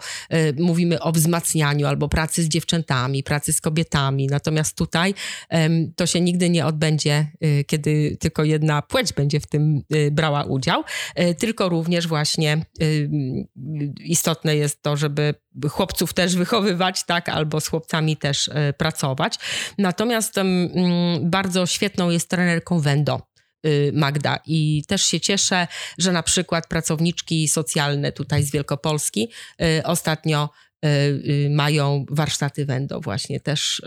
[0.60, 4.28] mówimy o wzmacnianiu albo pracy z dziewczętami, pracy z kobietami.
[4.28, 5.14] Natomiast tutaj
[5.96, 10.44] to się nigdy nie odbędzie, e, kiedy tylko jedna płeć będzie w tym e, brała
[10.44, 10.84] udział,
[11.16, 12.86] e, tylko również właśnie e,
[14.04, 15.34] istotne jest to, żeby
[15.70, 19.36] chłopców też wychowywać, tak, albo z chłopcami też e, pracować.
[19.78, 20.36] Natomiast
[21.22, 23.35] bardzo świetną jest trenerką Wendo.
[23.66, 24.40] Y, Magda.
[24.46, 29.30] I też się cieszę, że na przykład pracowniczki socjalne tutaj z Wielkopolski
[29.62, 30.50] y, ostatnio
[30.86, 33.82] y, mają warsztaty Wendo właśnie też.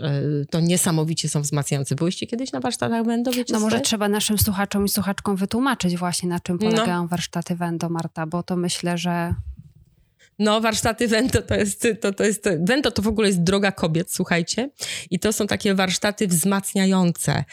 [0.49, 1.95] To niesamowicie są wzmacniające.
[1.95, 3.31] Byłyście kiedyś na warsztatach Wendo?
[3.31, 6.71] Wiecie, No może trzeba naszym słuchaczom i słuchaczkom wytłumaczyć właśnie na czym No.
[6.71, 9.33] polegają warsztaty Wendo, Marta, bo to myślę, że
[10.39, 14.13] No, warsztaty Wento to jest, to, to jest, Wento to w ogóle jest droga kobiet,
[14.13, 14.69] słuchajcie.
[15.09, 17.45] I to są takie warsztaty wzmacniające.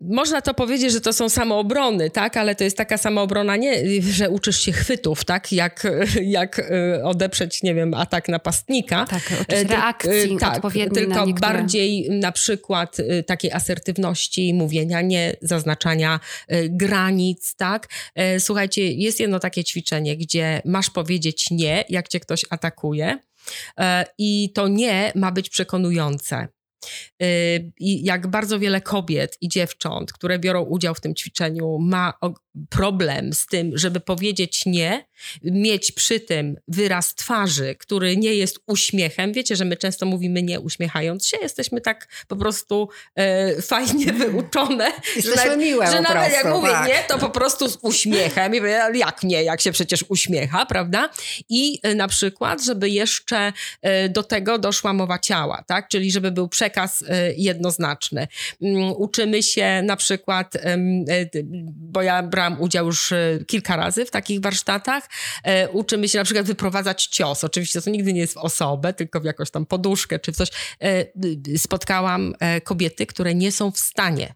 [0.00, 2.36] Można to powiedzieć, że to są samoobrony, tak?
[2.36, 5.52] Ale to jest taka samoobrona nie, że uczysz się chwytów, tak?
[5.52, 5.86] Jak,
[6.22, 9.06] jak e, odeprzeć, nie wiem, atak napastnika.
[9.06, 14.54] tak, E, tyl- reakcji e, tak, odpowiedniej tylko na bardziej na przykład e, takiej asertywności,
[14.54, 17.88] mówienia nie, zaznaczania e, granic, tak?
[18.14, 23.18] E, Słuchajcie, jest jedno takie ćwiczenie, gdzie masz powiedzieć nie, jak cię ktoś atakuje
[23.78, 26.48] e, i to nie ma być przekonujące.
[27.22, 32.12] Y, I jak bardzo wiele kobiet i dziewcząt, które biorą udział w tym ćwiczeniu, ma
[32.70, 35.04] problem z tym, żeby powiedzieć nie,
[35.42, 39.32] mieć przy tym wyraz twarzy, który nie jest uśmiechem.
[39.32, 44.92] Wiecie, że my często mówimy nie uśmiechając się, jesteśmy tak po prostu e, fajnie wyuczone.
[45.16, 46.88] Jesteśmy że nawet- miłe Że nawet jak prostu, mówię tak.
[46.88, 48.54] nie, to po prostu z uśmiechem.
[48.54, 51.08] I mówię, jak nie, jak się przecież uśmiecha, prawda?
[51.48, 55.88] I e, na przykład, żeby jeszcze e, do tego doszła mowa ciała, tak?
[55.88, 58.28] Czyli żeby był przekaz e, jednoznaczny.
[58.62, 60.54] Mm, Uczymy się na przykład,
[61.76, 63.12] bo ja brałam udział już
[63.46, 65.08] kilka razy w takich warsztatach,
[65.72, 67.44] uczymy się na przykład wyprowadzać cios.
[67.44, 70.48] Oczywiście to nigdy nie jest w osobę, tylko w jakąś tam poduszkę czy w coś.
[70.82, 74.34] E, Spotkałam e, kobiety, które nie są w stanie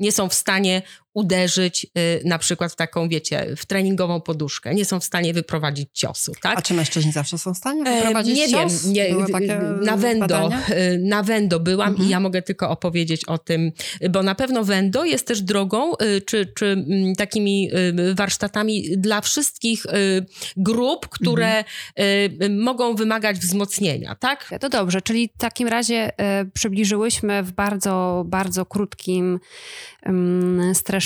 [0.00, 0.82] nie są w stanie
[1.16, 4.74] uderzyć y, na przykład w taką, wiecie, w treningową poduszkę.
[4.74, 6.58] Nie są w stanie wyprowadzić ciosu, tak?
[6.58, 8.82] A czy mężczyźni zawsze są w stanie E, wyprowadzić nie cios?
[8.84, 12.08] wiem, nie, Były y, takie na Wendo, y, na Wendo byłam Mhm.
[12.08, 13.72] i ja mogę tylko opowiedzieć o tym,
[14.10, 17.70] bo na pewno Wendo jest też drogą, y, czy, czy mm, takimi
[18.10, 20.26] y, warsztatami dla wszystkich y,
[20.56, 21.64] grup, które Mhm.
[22.40, 24.50] y, y, mogą wymagać wzmocnienia, tak?
[24.60, 29.40] To dobrze, czyli w takim razie e, przybliżyłyśmy w bardzo, bardzo krótkim
[30.72, 31.05] streszczeniu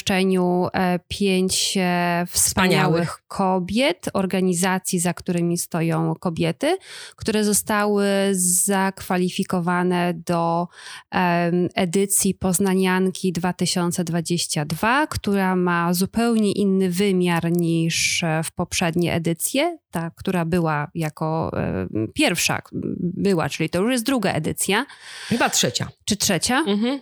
[0.72, 3.22] e, pięć e, wspaniałych Wspaniałych.
[3.28, 6.76] kobiet, organizacji, za którymi stoją kobiety,
[7.16, 10.68] które zostały zakwalifikowane do
[11.74, 20.44] edycji Poznanianki 2022, która ma zupełnie inny wymiar niż e, w poprzednie edycje, ta, która
[20.44, 21.50] była jako
[22.14, 22.62] pierwsza
[23.00, 24.86] była, czyli to już jest druga edycja,
[25.28, 25.88] Chyba trzecia.
[26.04, 27.00] czy trzecia, Mhm.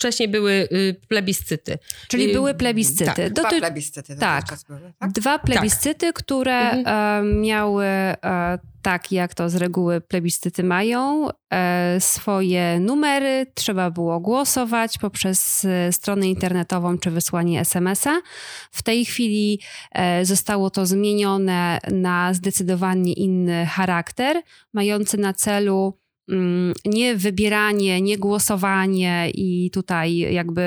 [0.00, 1.78] Wcześniej były y, plebiscyty.
[2.08, 3.04] czyli Y, były plebiscyty.
[3.04, 3.32] tak.
[3.32, 4.44] Dwa Doty- plebiscyty tak.
[4.68, 5.12] były, tak?
[5.12, 6.86] Dwa plebiscyty, które Mhm.
[7.26, 13.46] e, miały, e, tak jak to z reguły plebiscyty mają, e, swoje numery.
[13.54, 18.20] Trzeba było głosować poprzez stronę internetową czy wysłanie SMS-a.
[18.70, 19.60] W tej chwili
[20.22, 25.98] zostało to zmienione na zdecydowanie inny charakter, mający na celu
[26.84, 30.62] nie wybieranie, nie głosowanie i tutaj jakby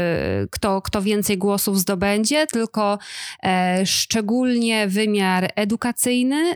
[0.52, 2.98] kto, kto więcej głosów zdobędzie, tylko
[3.44, 6.54] e, szczególnie wymiar edukacyjny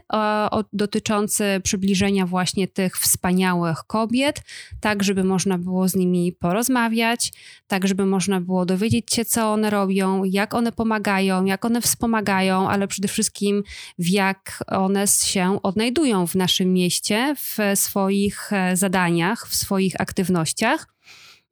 [0.74, 4.42] dotyczący przybliżenia właśnie tych wspaniałych kobiet,
[4.82, 7.34] tak żeby można było z nimi porozmawiać,
[7.68, 12.70] tak żeby można było dowiedzieć się, co one robią, jak one pomagają, jak one wspomagają,
[12.70, 13.64] ale przede wszystkim
[14.00, 18.76] w jak one się odnajdują w naszym mieście, w swoich e,
[19.48, 20.88] w swoich aktywnościach.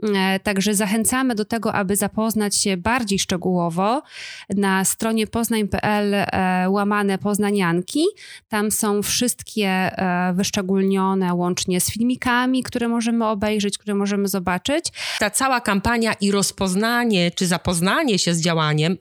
[0.03, 4.01] E, Także zachęcamy do tego, aby zapoznać się bardziej szczegółowo
[4.49, 8.05] na stronie poznań.pl e, łamane poznanianki.
[8.49, 14.85] Tam są wszystkie e, wyszczególnione łącznie z filmikami, które możemy obejrzeć, które możemy zobaczyć.
[15.19, 18.97] ta cała kampania i rozpoznanie czy zapoznanie się z działaniem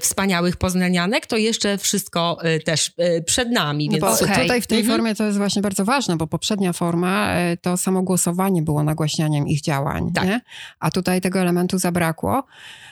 [0.00, 2.92] wspaniałych poznanianek, to jeszcze wszystko też
[3.26, 3.86] przed nami.
[3.86, 4.42] No Więc bo Okej.
[4.42, 4.98] tutaj w tej Mhm.
[4.98, 7.28] formie to jest właśnie bardzo ważne, bo poprzednia forma
[7.62, 10.24] to samo głosowanie było nagłaśnianiem ich działań, Tak.
[10.28, 10.40] nie?
[10.80, 12.44] a tutaj tego elementu zabrakło.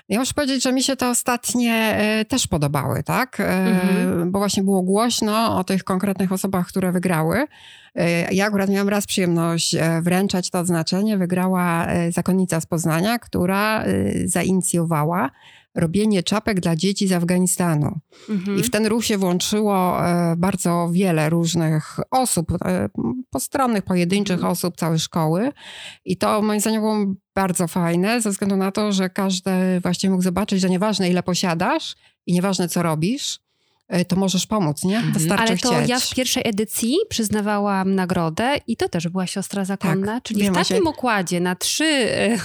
[0.09, 3.41] Ja muszę powiedzieć, że mi się te ostatnie e, też podobały, tak?
[3.41, 4.31] E, Mhm.
[4.31, 7.47] Bo właśnie było głośno o tych konkretnych osobach, które wygrały.
[7.95, 11.19] E, Ja akurat miałam raz przyjemność wręczać to odznaczenie.
[11.19, 13.85] Wygrała zakonnica z Poznania, która
[14.25, 15.31] zainicjowała
[15.75, 18.01] robienie czapek dla dzieci z Afganistanu.
[18.29, 18.59] Mhm.
[18.59, 22.89] I w ten ruch się włączyło e, bardzo wiele różnych osób, e,
[23.31, 24.53] postronnych, pojedynczych Mhm.
[24.53, 25.53] osób, całe szkoły.
[26.05, 26.97] I to moim zdaniem było
[27.35, 29.51] bardzo fajne, ze względu na to, że każdy
[29.83, 31.95] właśnie mógł zobaczyć, że nieważne ile posiadasz
[32.27, 33.39] i nieważne co robisz,
[34.09, 35.03] to możesz pomóc, nie?
[35.13, 35.89] Wystarczy Ale to chcieć.
[35.89, 40.55] ja w pierwszej edycji przyznawałam nagrodę i to też była siostra zakonna, Tak, czyli w
[40.55, 42.39] takim układzie na trzy, e,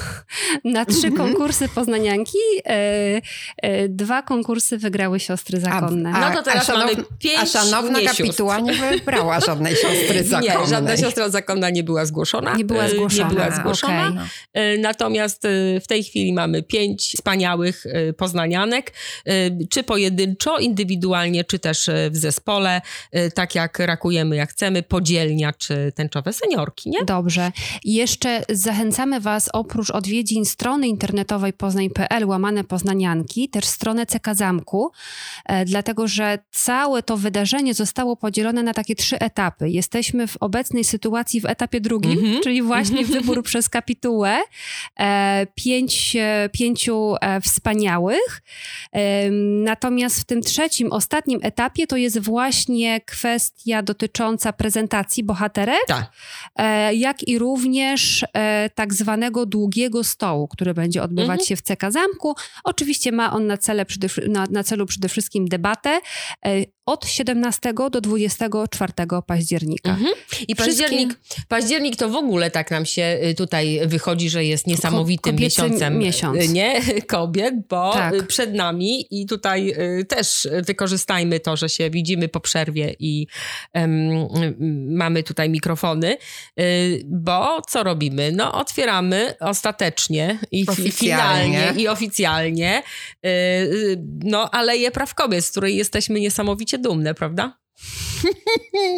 [0.64, 3.22] na trzy konkursy poznanianki, e,
[3.58, 6.12] e, dwa konkursy wygrały siostry zakonne.
[6.12, 10.58] No to teraz mamy pięć A szanowna nie kapituła nie wybrała żadnej siostry zakonnej.
[10.62, 12.56] Nie, żadna siostra zakonna nie była zgłoszona.
[12.56, 13.30] Nie była E, zgłoszona.
[13.30, 14.28] Nie była A, zgłoszona.
[14.54, 18.94] E, Natomiast e, w tej chwili mamy pięć wspaniałych e, poznanianek,
[19.26, 19.32] e,
[19.70, 25.54] czy pojedynczo, indywidualnie, czy też e, w zespole, e, tak jak rakujemy jak chcemy, podzielnia,
[25.54, 27.06] czy tęczowe seniorki, nie?
[27.06, 27.52] Dobrze.
[27.84, 34.92] I jeszcze zachęcamy Was oprócz odwiedzin strony internetowej poznań.pl łamane poznanianki, też stronę CK Zamku,
[35.46, 39.70] e, dlatego że całe to wydarzenie zostało podzielone na takie trzy etapy.
[39.70, 42.44] Jesteśmy w obecnej sytuacji w etapie drugim, Mhm.
[42.44, 44.38] czyli właśnie wybór przez kapitułę
[45.56, 46.18] pięć,
[46.52, 48.42] pięciu wspaniałych.
[49.64, 56.12] Natomiast w tym trzecim, ostatnim etapie to jest właśnie kwestia dotycząca prezentacji bohaterek, Tak.
[56.56, 61.46] e, jak i również e, tak zwanego długiego stołu, który będzie odbywać Mhm.
[61.48, 62.36] się w CK Zamku.
[62.64, 63.86] Oczywiście ma on na, cele
[64.28, 66.00] na, na celu przede wszystkim debatę
[66.46, 68.94] e, od 17 do 24
[69.28, 69.90] października.
[69.90, 70.08] Mhm.
[70.48, 74.68] I Wszystkie- październik, październik to w ogóle tak nam się y, tutaj wychodzi, że jest
[74.68, 76.38] niesamowitym kobiecy miesiącem miesiąc.
[76.44, 76.82] y, nie?
[77.08, 78.14] kobiet, bo Tak.
[78.14, 79.74] y, przed nami i tutaj
[80.08, 83.28] też wykorzystajmy to, że się widzimy po przerwie i
[83.78, 83.80] y,
[84.90, 86.18] mamy tutaj mikrofony,
[87.06, 88.32] bo co robimy?
[88.32, 91.58] No otwieramy ostatecznie i fi- Oficjalnie.
[91.58, 92.84] finalnie i oficjalnie
[94.24, 97.58] no Aleję Praw Kobiet, z której jesteśmy niesamowicie dumne, prawda?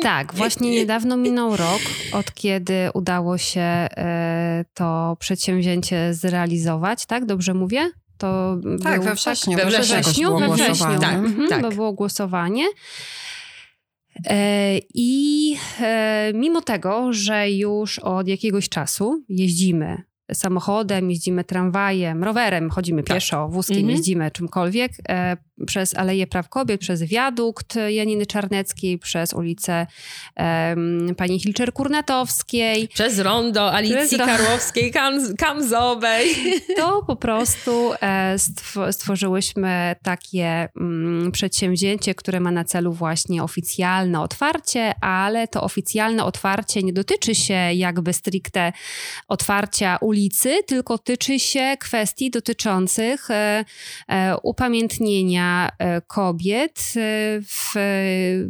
[0.02, 1.82] Tak, właśnie niedawno minął rok,
[2.14, 7.26] od kiedy udało się e, to przedsięwzięcie zrealizować, tak?
[7.26, 7.90] Dobrze mówię?
[8.18, 9.58] To Tak, był, we wrześniu.
[9.58, 11.00] we we wrześniu wrześniu było we wrześniu, głosowanie.
[11.00, 11.62] Tak, mhm, tak.
[11.62, 12.66] bo było głosowanie.
[14.30, 22.70] E, I e, mimo tego, że już od jakiegoś czasu jeździmy samochodem, jeździmy tramwajem, rowerem,
[22.70, 23.18] chodzimy Tak.
[23.18, 23.96] pieszo, wózkiem, Mhm.
[23.98, 24.92] jeździmy czymkolwiek,
[25.66, 29.88] przez Aleję Praw Kobiet, przez wiadukt Janiny Czarneckiej, przez ulicę
[30.36, 36.28] em, pani Hilczer-Kurnatowskiej, Przez rondo Alicji Przez Karłowskiej, Kam- Kamzowej.
[36.78, 44.22] to po prostu e, stw- stworzyłyśmy takie mm, przedsięwzięcie, które ma na celu właśnie oficjalne
[44.22, 48.74] otwarcie, ale to oficjalne otwarcie nie dotyczy się jakby stricte
[49.28, 53.66] otwarcia ulicy, tylko tyczy się kwestii dotyczących e,
[54.08, 55.49] e, upamiętnienia
[55.80, 57.76] e, kobiet e, w,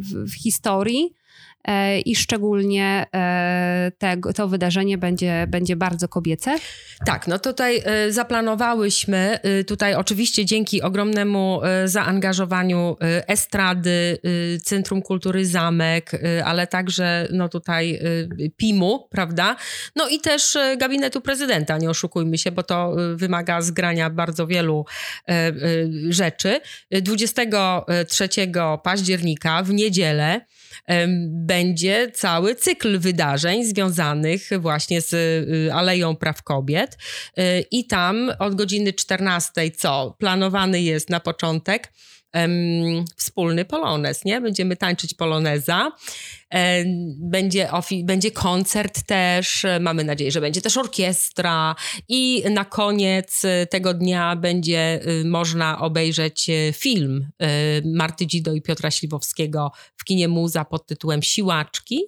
[0.00, 1.19] w, w historii.
[1.68, 3.90] E, I szczególnie e,
[4.34, 6.56] to wydarzenie będzie, będzie bardzo kobiece.
[7.06, 12.96] Tak, no tutaj y, zaplanowałyśmy, tutaj oczywiście dzięki ogromnemu zaangażowaniu
[13.26, 14.18] Estrady,
[14.64, 16.10] Centrum Kultury Zamek,
[16.44, 18.00] ale także no tutaj
[18.56, 19.56] PIM-u, prawda?
[19.96, 24.84] No i też Gabinetu Prezydenta, nie oszukujmy się, bo to wymaga zgrania bardzo wielu
[26.08, 26.60] rzeczy.
[26.94, 28.28] Y, 23
[28.82, 30.40] października w niedzielę
[31.28, 36.98] będzie cały cykl wydarzeń związanych właśnie z y, Aleją Praw Kobiet.
[37.38, 41.92] Y, I tam od godziny 14, co planowany jest na początek,
[42.32, 44.40] em, wspólny polonez, nie?
[44.40, 45.92] Będziemy tańczyć poloneza.
[47.16, 51.74] Będzie, ofi- będzie koncert też, mamy nadzieję, że będzie też orkiestra
[52.08, 57.48] i na koniec tego dnia będzie y, można obejrzeć e, film e,
[57.84, 62.00] Marty Dzido i Piotra Śliwowskiego w kinie Muza pod tytułem Siłaczki,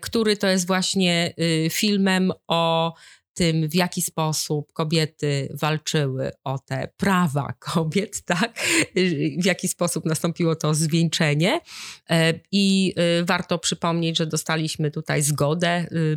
[0.00, 2.94] który to jest właśnie y, filmem o
[3.36, 8.58] tym, w jaki sposób kobiety walczyły o te prawa kobiet, tak?
[9.38, 11.60] W jaki sposób nastąpiło to zwieńczenie.
[12.10, 16.16] E, I y, warto przypomnieć, że dostaliśmy tutaj zgodę y,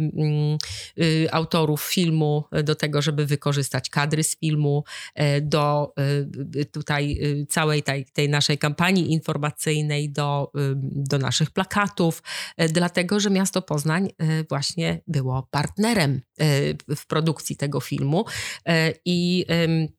[1.03, 4.84] y, autorów filmu do tego, żeby wykorzystać kadry z filmu
[5.15, 5.93] e, do
[6.55, 10.51] y, tutaj całej tej, naszej kampanii informacyjnej, do,
[10.82, 12.23] do naszych plakatów,
[12.58, 18.26] e, dlatego że miasto Poznań e, właśnie było partnerem e, w produkcji tego filmu
[18.65, 19.45] e, i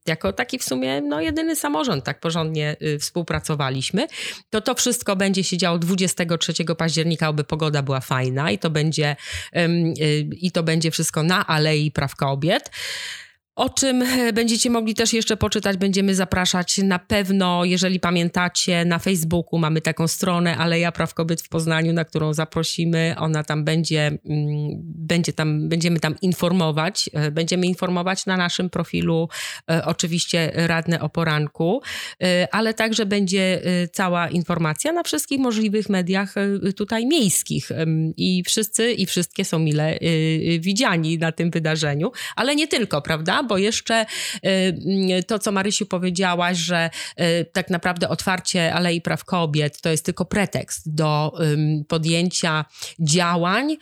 [0.06, 4.06] jako taki w sumie no, jedyny samorząd tak porządnie y, współpracowaliśmy.
[4.50, 9.16] To to wszystko będzie się działo 23 października, aby pogoda była fajna i to będzie,
[9.56, 12.70] y, i to będzie wszystko na Alei Praw Kobiet.
[13.60, 18.98] O czym e, będziecie mogli też jeszcze poczytać, będziemy zapraszać na pewno, jeżeli pamiętacie, na
[18.98, 23.14] Facebooku mamy taką stronę Aleja Praw Kobiet w Poznaniu, na którą zaprosimy.
[23.18, 24.18] Ona tam będzie, mm,
[24.84, 27.10] będzie tam, będziemy tam informować.
[27.12, 29.28] E, będziemy informować na naszym profilu
[29.70, 31.82] e, oczywiście radne o poranku,
[32.52, 33.62] ale także będzie
[33.92, 36.34] cała informacja na wszystkich możliwych mediach
[36.76, 37.68] tutaj miejskich
[38.16, 39.98] i wszyscy i wszystkie są mile
[40.60, 43.42] widziani na tym wydarzeniu, ale nie tylko, prawda?
[43.50, 44.06] Bo jeszcze
[44.46, 46.90] y, to, co Marysiu powiedziałaś, że
[47.20, 51.32] y, tak naprawdę otwarcie Alei Praw Kobiet to jest tylko pretekst do
[51.88, 52.64] podjęcia
[53.00, 53.76] działań, y,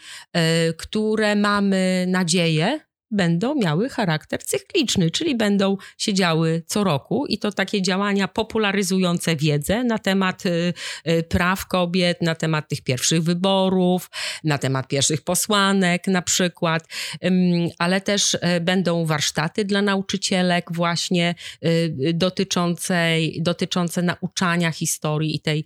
[0.78, 2.80] które mamy nadzieję,
[3.10, 9.36] będą miały charakter cykliczny, czyli będą się działy co roku i to takie działania popularyzujące
[9.36, 10.74] wiedzę na temat y,
[11.08, 14.10] y, praw kobiet, na temat tych pierwszych wyborów,
[14.44, 16.88] na temat pierwszych posłanek na przykład,
[17.78, 21.34] ale też y, będą warsztaty dla nauczycielek właśnie
[22.14, 25.64] dotyczącej, dotyczące nauczania historii i tej,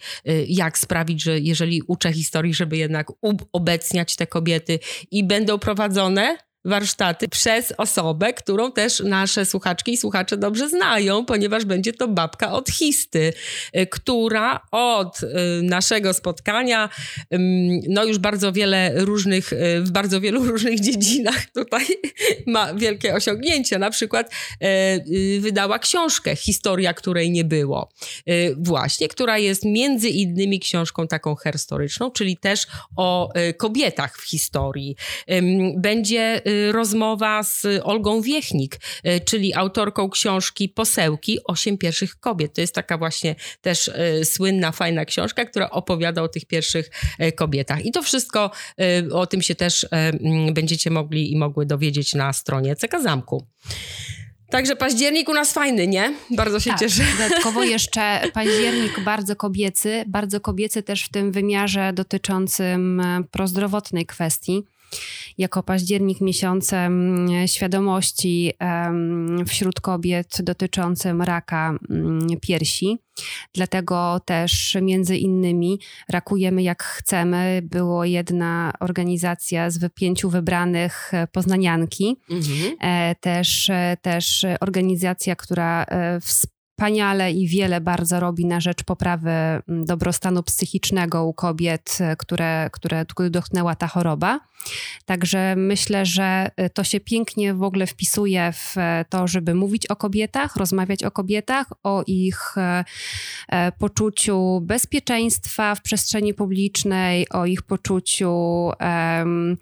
[0.49, 3.07] jak sprawić, że jeżeli uczę historii, żeby jednak
[3.53, 4.79] obecniać te kobiety
[5.11, 11.65] i będą prowadzone warsztaty przez osobę, którą też nasze słuchaczki i słuchacze dobrze znają, ponieważ
[11.65, 13.33] będzie to babka od Histy,
[13.77, 15.27] y, która od y,
[15.63, 16.89] naszego spotkania
[17.89, 21.87] no już bardzo wiele różnych, y, w bardzo wielu różnych dziedzinach tutaj
[22.47, 23.79] ma wielkie osiągnięcia.
[23.79, 24.33] Na przykład
[25.41, 27.93] wydała książkę Historia, której nie było.
[28.57, 34.97] Właśnie, która jest między innymi książką taką herstoryczną, czyli też o kobietach w historii.
[35.77, 36.43] Będzie
[36.73, 42.55] rozmowa z Olgą Wiechnik, y, czyli autorką książki Posełki Osiem pierwszych kobiet.
[42.55, 46.91] To jest taka właśnie też y, słynna, fajna książka, która opowiada o tych pierwszych
[47.37, 47.85] kobietach.
[47.85, 48.51] I to wszystko,
[49.13, 53.47] o tym się też mm, będziecie mogli i mogły dowiedzieć na stronie CK Zamku.
[54.53, 56.15] Także październik u nas fajny, nie?
[56.31, 57.03] Bardzo się tak, cieszę.
[57.19, 64.63] Dodatkowo jeszcze październik bardzo kobiecy, bardzo kobiecy też w tym wymiarze dotyczącym e, prozdrowotnej kwestii
[65.39, 68.53] jako październik miesiącem świadomości
[69.47, 72.99] wśród kobiet dotyczącym raka mm, piersi.
[73.55, 75.79] Dlatego też między innymi
[76.09, 82.17] Rakujemy jak chcemy było jedna organizacja z pięciu wybranych e, poznanianki.
[82.31, 82.77] Mhm.
[82.81, 85.87] E, też, e, też organizacja, która
[86.21, 92.17] wspierała wspaniale i wiele bardzo robi na rzecz poprawy mm, dobrostanu psychicznego u kobiet, e,
[92.17, 94.41] które, które, dotknęła ta choroba.
[95.05, 99.87] Także myślę, że e, to się pięknie w ogóle wpisuje w e, to, żeby mówić
[99.87, 102.55] o kobietach, rozmawiać o kobietach, o ich
[103.79, 108.33] poczuciu bezpieczeństwa w przestrzeni publicznej, o ich poczuciu
[108.81, 109.57] um,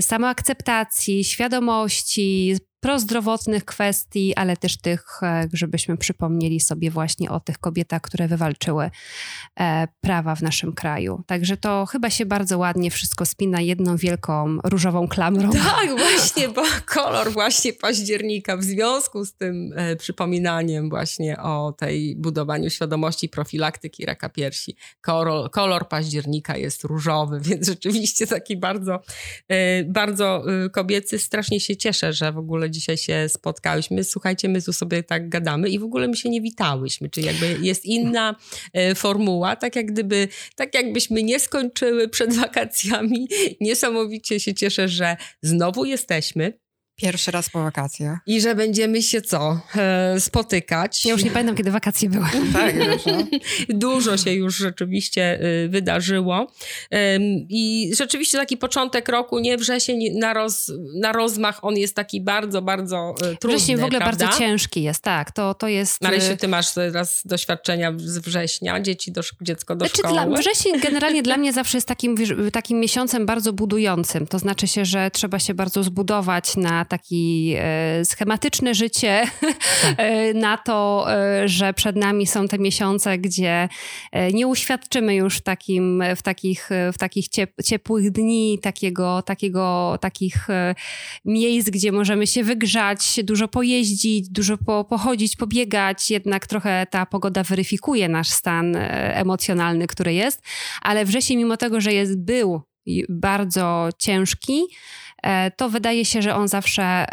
[0.00, 8.02] samoakceptacji, świadomości, prozdrowotnych kwestii, ale też tych, e, żebyśmy przypomnieli sobie właśnie o tych kobietach,
[8.02, 8.90] które wywalczyły
[9.60, 11.22] e, prawa w naszym kraju.
[11.26, 15.50] Także to chyba się bardzo ładnie wszystko spina jedną wielką różową klamrą.
[15.74, 22.16] Tak, właśnie, bo kolor właśnie października w związku z tym e, przypominaniem właśnie o tej
[22.16, 24.76] budowaniu świadomości profilaktyki raka piersi.
[25.00, 29.00] Kolor, kolor października jest różowy, więc rzeczywiście taki bardzo,
[29.86, 31.18] bardzo kobiecy.
[31.18, 34.04] Strasznie się cieszę, że w ogóle dzisiaj się spotkałyśmy.
[34.04, 37.58] Słuchajcie, my tu sobie tak gadamy i w ogóle my się nie witałyśmy, czyli jakby
[37.62, 38.36] jest inna
[38.72, 43.28] e, formuła, tak jak gdyby, tak jakbyśmy nie skończyły przed wakacjami.
[43.60, 46.63] Niesamowicie się cieszę, że znowu jesteśmy.
[46.96, 48.18] Pierwszy raz po wakacjach.
[48.26, 49.60] I że będziemy się co?
[49.76, 51.04] E, spotykać.
[51.04, 52.26] Ja już nie pamiętam, kiedy wakacje były.
[52.52, 52.74] tak,
[53.68, 56.46] Dużo się już rzeczywiście y, wydarzyło.
[57.48, 62.62] I rzeczywiście taki początek roku, nie wrzesień na, roz, na rozmach, on jest taki bardzo,
[62.62, 63.56] bardzo y, trudny.
[63.56, 64.26] Wrzesień w ogóle prawda?
[64.26, 65.32] bardzo ciężki jest, tak.
[65.32, 66.02] To, to jest...
[66.02, 70.14] Marysiu, ty masz teraz doświadczenia z września, dzieci do, dziecko do znaczy, szkoły.
[70.14, 72.16] Dla, wrzesień generalnie dla mnie zawsze jest takim,
[72.52, 74.26] takim miesiącem bardzo budującym.
[74.26, 79.22] To znaczy się, że trzeba się bardzo zbudować na taki e, schematyczne życie,
[79.82, 79.94] tak.
[79.96, 83.68] E, na to, e, że przed nami są te miesiące, gdzie
[84.32, 87.26] nie uświadczymy już takim, w takich, w takich
[87.64, 90.48] ciepłych dni, takiego, takiego, takich
[91.24, 96.10] miejsc, gdzie możemy się wygrzać, dużo pojeździć, dużo po, pochodzić, pobiegać.
[96.10, 98.76] Jednak trochę ta pogoda weryfikuje nasz stan
[99.14, 100.42] emocjonalny, który jest,
[100.82, 102.62] ale wrzesień, mimo tego, że jest, był
[103.08, 104.62] bardzo ciężki,
[105.56, 107.06] to wydaje się, że on zawsze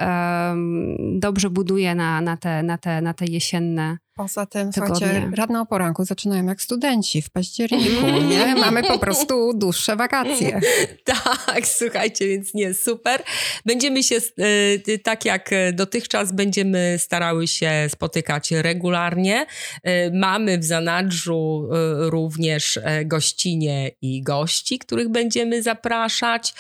[1.20, 4.96] dobrze buduje na, na, te, na, te, na te jesienne Poza tym, tygodnie.
[4.96, 8.56] słuchajcie, radne o poranku zaczynają jak studenci w październiku, nie?
[8.66, 10.60] Mamy po prostu dłuższe wakacje.
[11.06, 13.24] Tak, słuchajcie, więc nie, super.
[13.66, 19.46] Będziemy się, e, tak jak dotychczas, będziemy starały się spotykać regularnie.
[19.84, 26.54] E, mamy w zanadrzu e, również gościnie i gości, których będziemy zapraszać.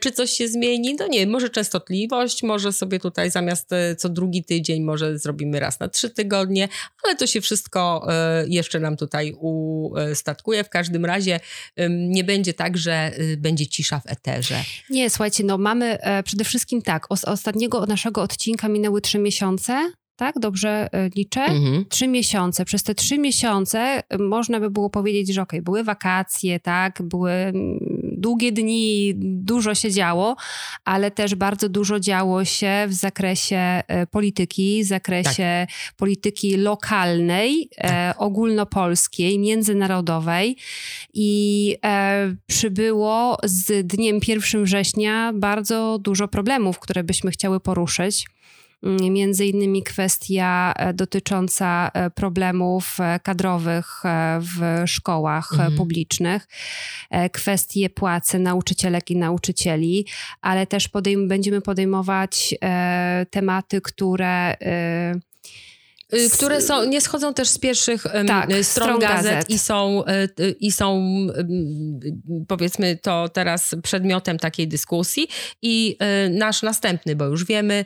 [0.00, 0.96] Czy coś się zmieni?
[1.00, 5.88] No nie, może częstotliwość, może sobie tutaj zamiast co drugi tydzień, może zrobimy raz na
[5.88, 6.68] trzy tygodnie,
[7.04, 10.64] ale to się wszystko e, jeszcze nam tutaj ustatkuje.
[10.64, 11.40] W każdym razie
[11.88, 14.64] nie będzie tak, że y, będzie cisza w eterze.
[14.90, 19.92] Nie, słuchajcie, no mamy e, przede wszystkim tak, z ostatniego naszego odcinka minęły trzy miesiące,
[20.16, 20.38] tak?
[20.38, 21.40] Dobrze e, liczę?
[21.40, 21.84] Mhm.
[21.88, 22.64] Trzy miesiące.
[22.64, 27.52] Przez te trzy miesiące można by było powiedzieć, że okej, były wakacje, tak, były
[28.22, 30.36] długie dni, dużo się działo,
[30.84, 35.66] ale też bardzo dużo działo się w zakresie e, polityki, w zakresie
[35.96, 40.56] polityki lokalnej, e, ogólnopolskiej, międzynarodowej.
[41.14, 48.26] I e, przybyło z dniem 1 września bardzo dużo problemów, które byśmy chciały poruszyć.
[48.82, 54.02] Między innymi kwestia e, dotycząca e, problemów e, kadrowych
[54.40, 55.74] w szkołach Mhm.
[55.76, 56.48] publicznych,
[57.32, 60.06] kwestie płacy nauczycielek i nauczycieli,
[60.40, 62.54] ale też podejm- będziemy podejmować
[63.30, 64.56] tematy, które
[66.32, 69.50] Które są, nie schodzą też z pierwszych Tak, y, stron stron gazet, gazet.
[69.50, 70.04] i są,
[70.38, 70.98] y, y, i są
[71.38, 75.28] y, powiedzmy to teraz przedmiotem takiej dyskusji
[75.62, 75.96] i
[76.26, 77.84] y, nasz następny, bo już wiemy,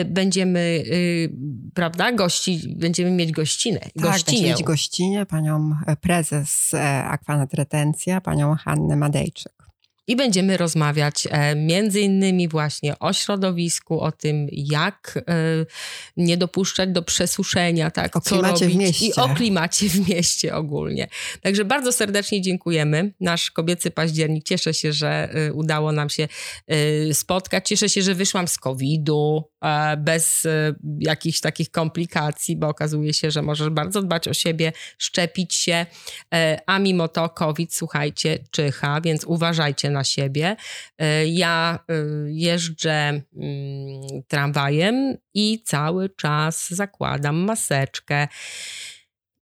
[0.00, 1.32] y, będziemy, y,
[1.74, 3.92] prawda, gości, będziemy mieć gościnę, Tak,
[4.26, 5.70] będziemy mieć gościnie, panią
[6.00, 9.63] prezes e, Aquanet Retencja, panią Hannę Madejczyk.
[10.06, 15.32] I będziemy rozmawiać e, między innymi właśnie o środowisku, o tym, jak e,
[16.16, 19.06] nie dopuszczać do przesuszenia, tak, O co robić mieście.
[19.06, 21.08] i o klimacie w mieście ogólnie.
[21.40, 23.12] Także bardzo serdecznie dziękujemy.
[23.20, 24.44] Nasz kobiecy październik.
[24.44, 26.28] Cieszę się, że e, udało nam się
[27.12, 27.68] spotkać.
[27.68, 29.44] Cieszę się, że wyszłam z COVID-u
[29.96, 35.54] bez e, jakichś takich komplikacji, bo okazuje się, że możesz bardzo dbać o siebie, szczepić
[35.54, 35.86] się,
[36.34, 40.56] E, a mimo to COVID, słuchajcie, czyha, więc uważajcie na siebie.
[40.98, 41.94] E, Ja e,
[42.26, 43.22] jeżdżę mm,
[44.28, 48.28] tramwajem i cały czas zakładam maseczkę.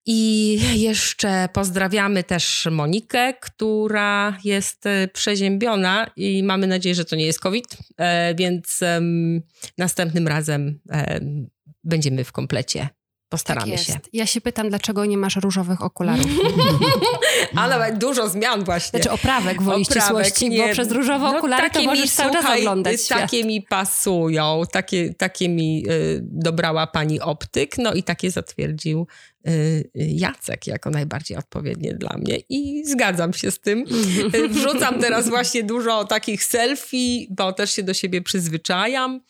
[0.06, 7.26] I jeszcze pozdrawiamy też Monikę, która jest e, przeziębiona i mamy nadzieję, że to nie
[7.26, 8.80] jest COVID, e, więc
[9.78, 11.48] następnym razem em,
[11.84, 12.88] będziemy w komplecie.
[13.32, 14.00] Postaramy tak się.
[14.12, 16.26] Ja się pytam, dlaczego nie masz różowych okularów?
[17.56, 19.00] Ale dużo zmian właśnie.
[19.00, 20.66] Znaczy oprawek woli Oprawek, ścisłości, nie.
[20.66, 23.20] bo przez różowe No, okulary to takie możesz mi, cały czas słuchaj, oglądać świat.
[23.20, 29.31] Takie mi pasują, takie, takie mi y, dobrała pani optyk, no i takie zatwierdził y,
[29.94, 33.84] Jacek jako najbardziej odpowiednie dla mnie i zgadzam się z tym.
[34.34, 39.20] Y, Wrzucam teraz właśnie dużo takich selfie, bo też się do siebie przyzwyczajam.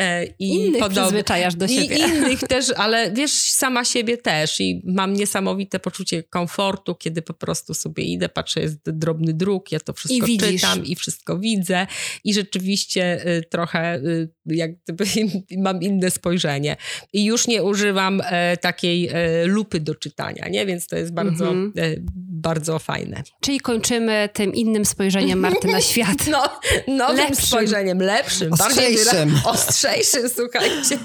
[0.00, 1.96] e, I Innych podob- przyzwyczajasz do siebie.
[1.96, 7.34] I innych też, ale wiesz, sama siebie też i mam niesamowite poczucie komfortu, kiedy po
[7.34, 11.86] prostu sobie idę, patrzę, jest drobny druk, ja to wszystko I czytam i wszystko widzę
[12.24, 15.04] i rzeczywiście y, trochę y, jak gdyby
[15.58, 16.76] mam inne spojrzenie.
[17.12, 20.66] I już nie używam e, takiej e, lupy do czytania, nie?
[20.66, 21.72] Więc to jest bardzo, Mhm.
[21.76, 21.94] e,
[22.42, 23.22] bardzo fajne.
[23.40, 26.26] Czyli kończymy tym innym spojrzeniem Marty na świat.
[26.30, 26.42] No,
[26.88, 27.46] nowym Lepszym.
[27.46, 29.28] spojrzeniem, lepszym, bardziej Ostrzejszym.
[29.30, 30.98] wyra- ostrzejszym, słuchajcie.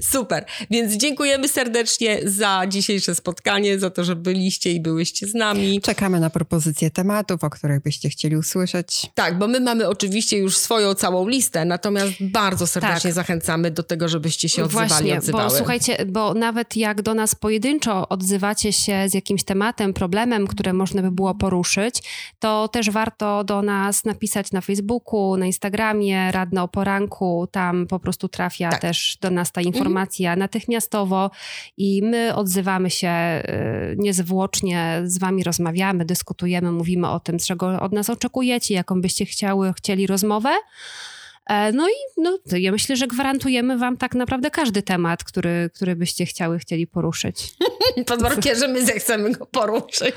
[0.00, 0.44] Super.
[0.70, 5.80] Więc dziękujemy serdecznie za dzisiejsze spotkanie, za to, że byliście i byłyście z nami.
[5.80, 9.06] Czekamy na propozycje tematów, o których byście chcieli usłyszeć.
[9.14, 13.12] Tak, bo my mamy oczywiście już swoją całą listę, natomiast bardzo serdecznie Tak.
[13.14, 15.44] zachęcamy do tego, żebyście się odzywali, Właśnie, odzywały.
[15.50, 17.34] bo słuchajcie, bo nawet jak do nas
[17.84, 22.02] pojedynczo odzywacie się z jakimś tematem, problemem, które można by było poruszyć,
[22.38, 27.98] to też warto do nas napisać na Facebooku, na Instagramie, Radno o Poranku, tam po
[27.98, 28.80] prostu trafia Tak.
[28.80, 31.30] też do nas ta informacja natychmiastowo
[31.76, 37.92] i my odzywamy się y, niezwłocznie, z wami rozmawiamy, dyskutujemy, mówimy o tym, czego od
[37.92, 40.50] nas oczekujecie, jaką byście chciały, chcieli rozmowę.
[41.46, 45.96] E, No i no, ja myślę, że gwarantujemy wam tak naprawdę każdy temat, który, który
[45.96, 47.52] byście chciały, chcieli poruszyć.
[48.06, 50.14] Pod warunkiem, że my zechcemy go poruszyć.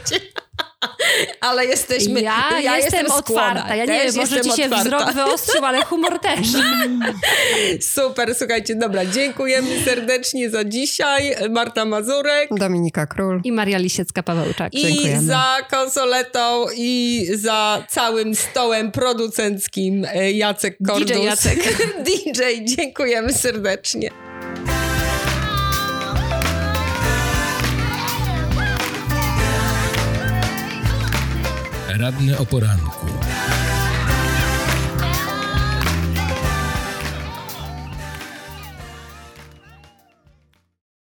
[1.41, 2.21] Ale jesteśmy.
[2.21, 3.15] ja, jestem, skłonna.
[3.17, 3.75] otwarta.
[3.75, 4.83] Ja nie wiem, może jestem ci się otwarta.
[4.83, 6.47] wzrok wyostrzył, ale humor też.
[7.95, 11.35] Super, słuchajcie, dobra, dziękujemy serdecznie za dzisiaj.
[11.49, 12.49] Marta Mazurek.
[12.51, 13.41] Dominika Król.
[13.43, 14.69] I Maria Lisiecka-Pawełczak.
[14.71, 15.23] I Dziękujemy.
[15.27, 21.11] za konsoletą i za całym stołem producenckim e, Jacek Kordus.
[21.11, 21.59] DJ Jacek.
[22.07, 22.41] DJ,
[22.75, 24.26] dziękujemy serdecznie.
[31.97, 33.16] Radne o poranku.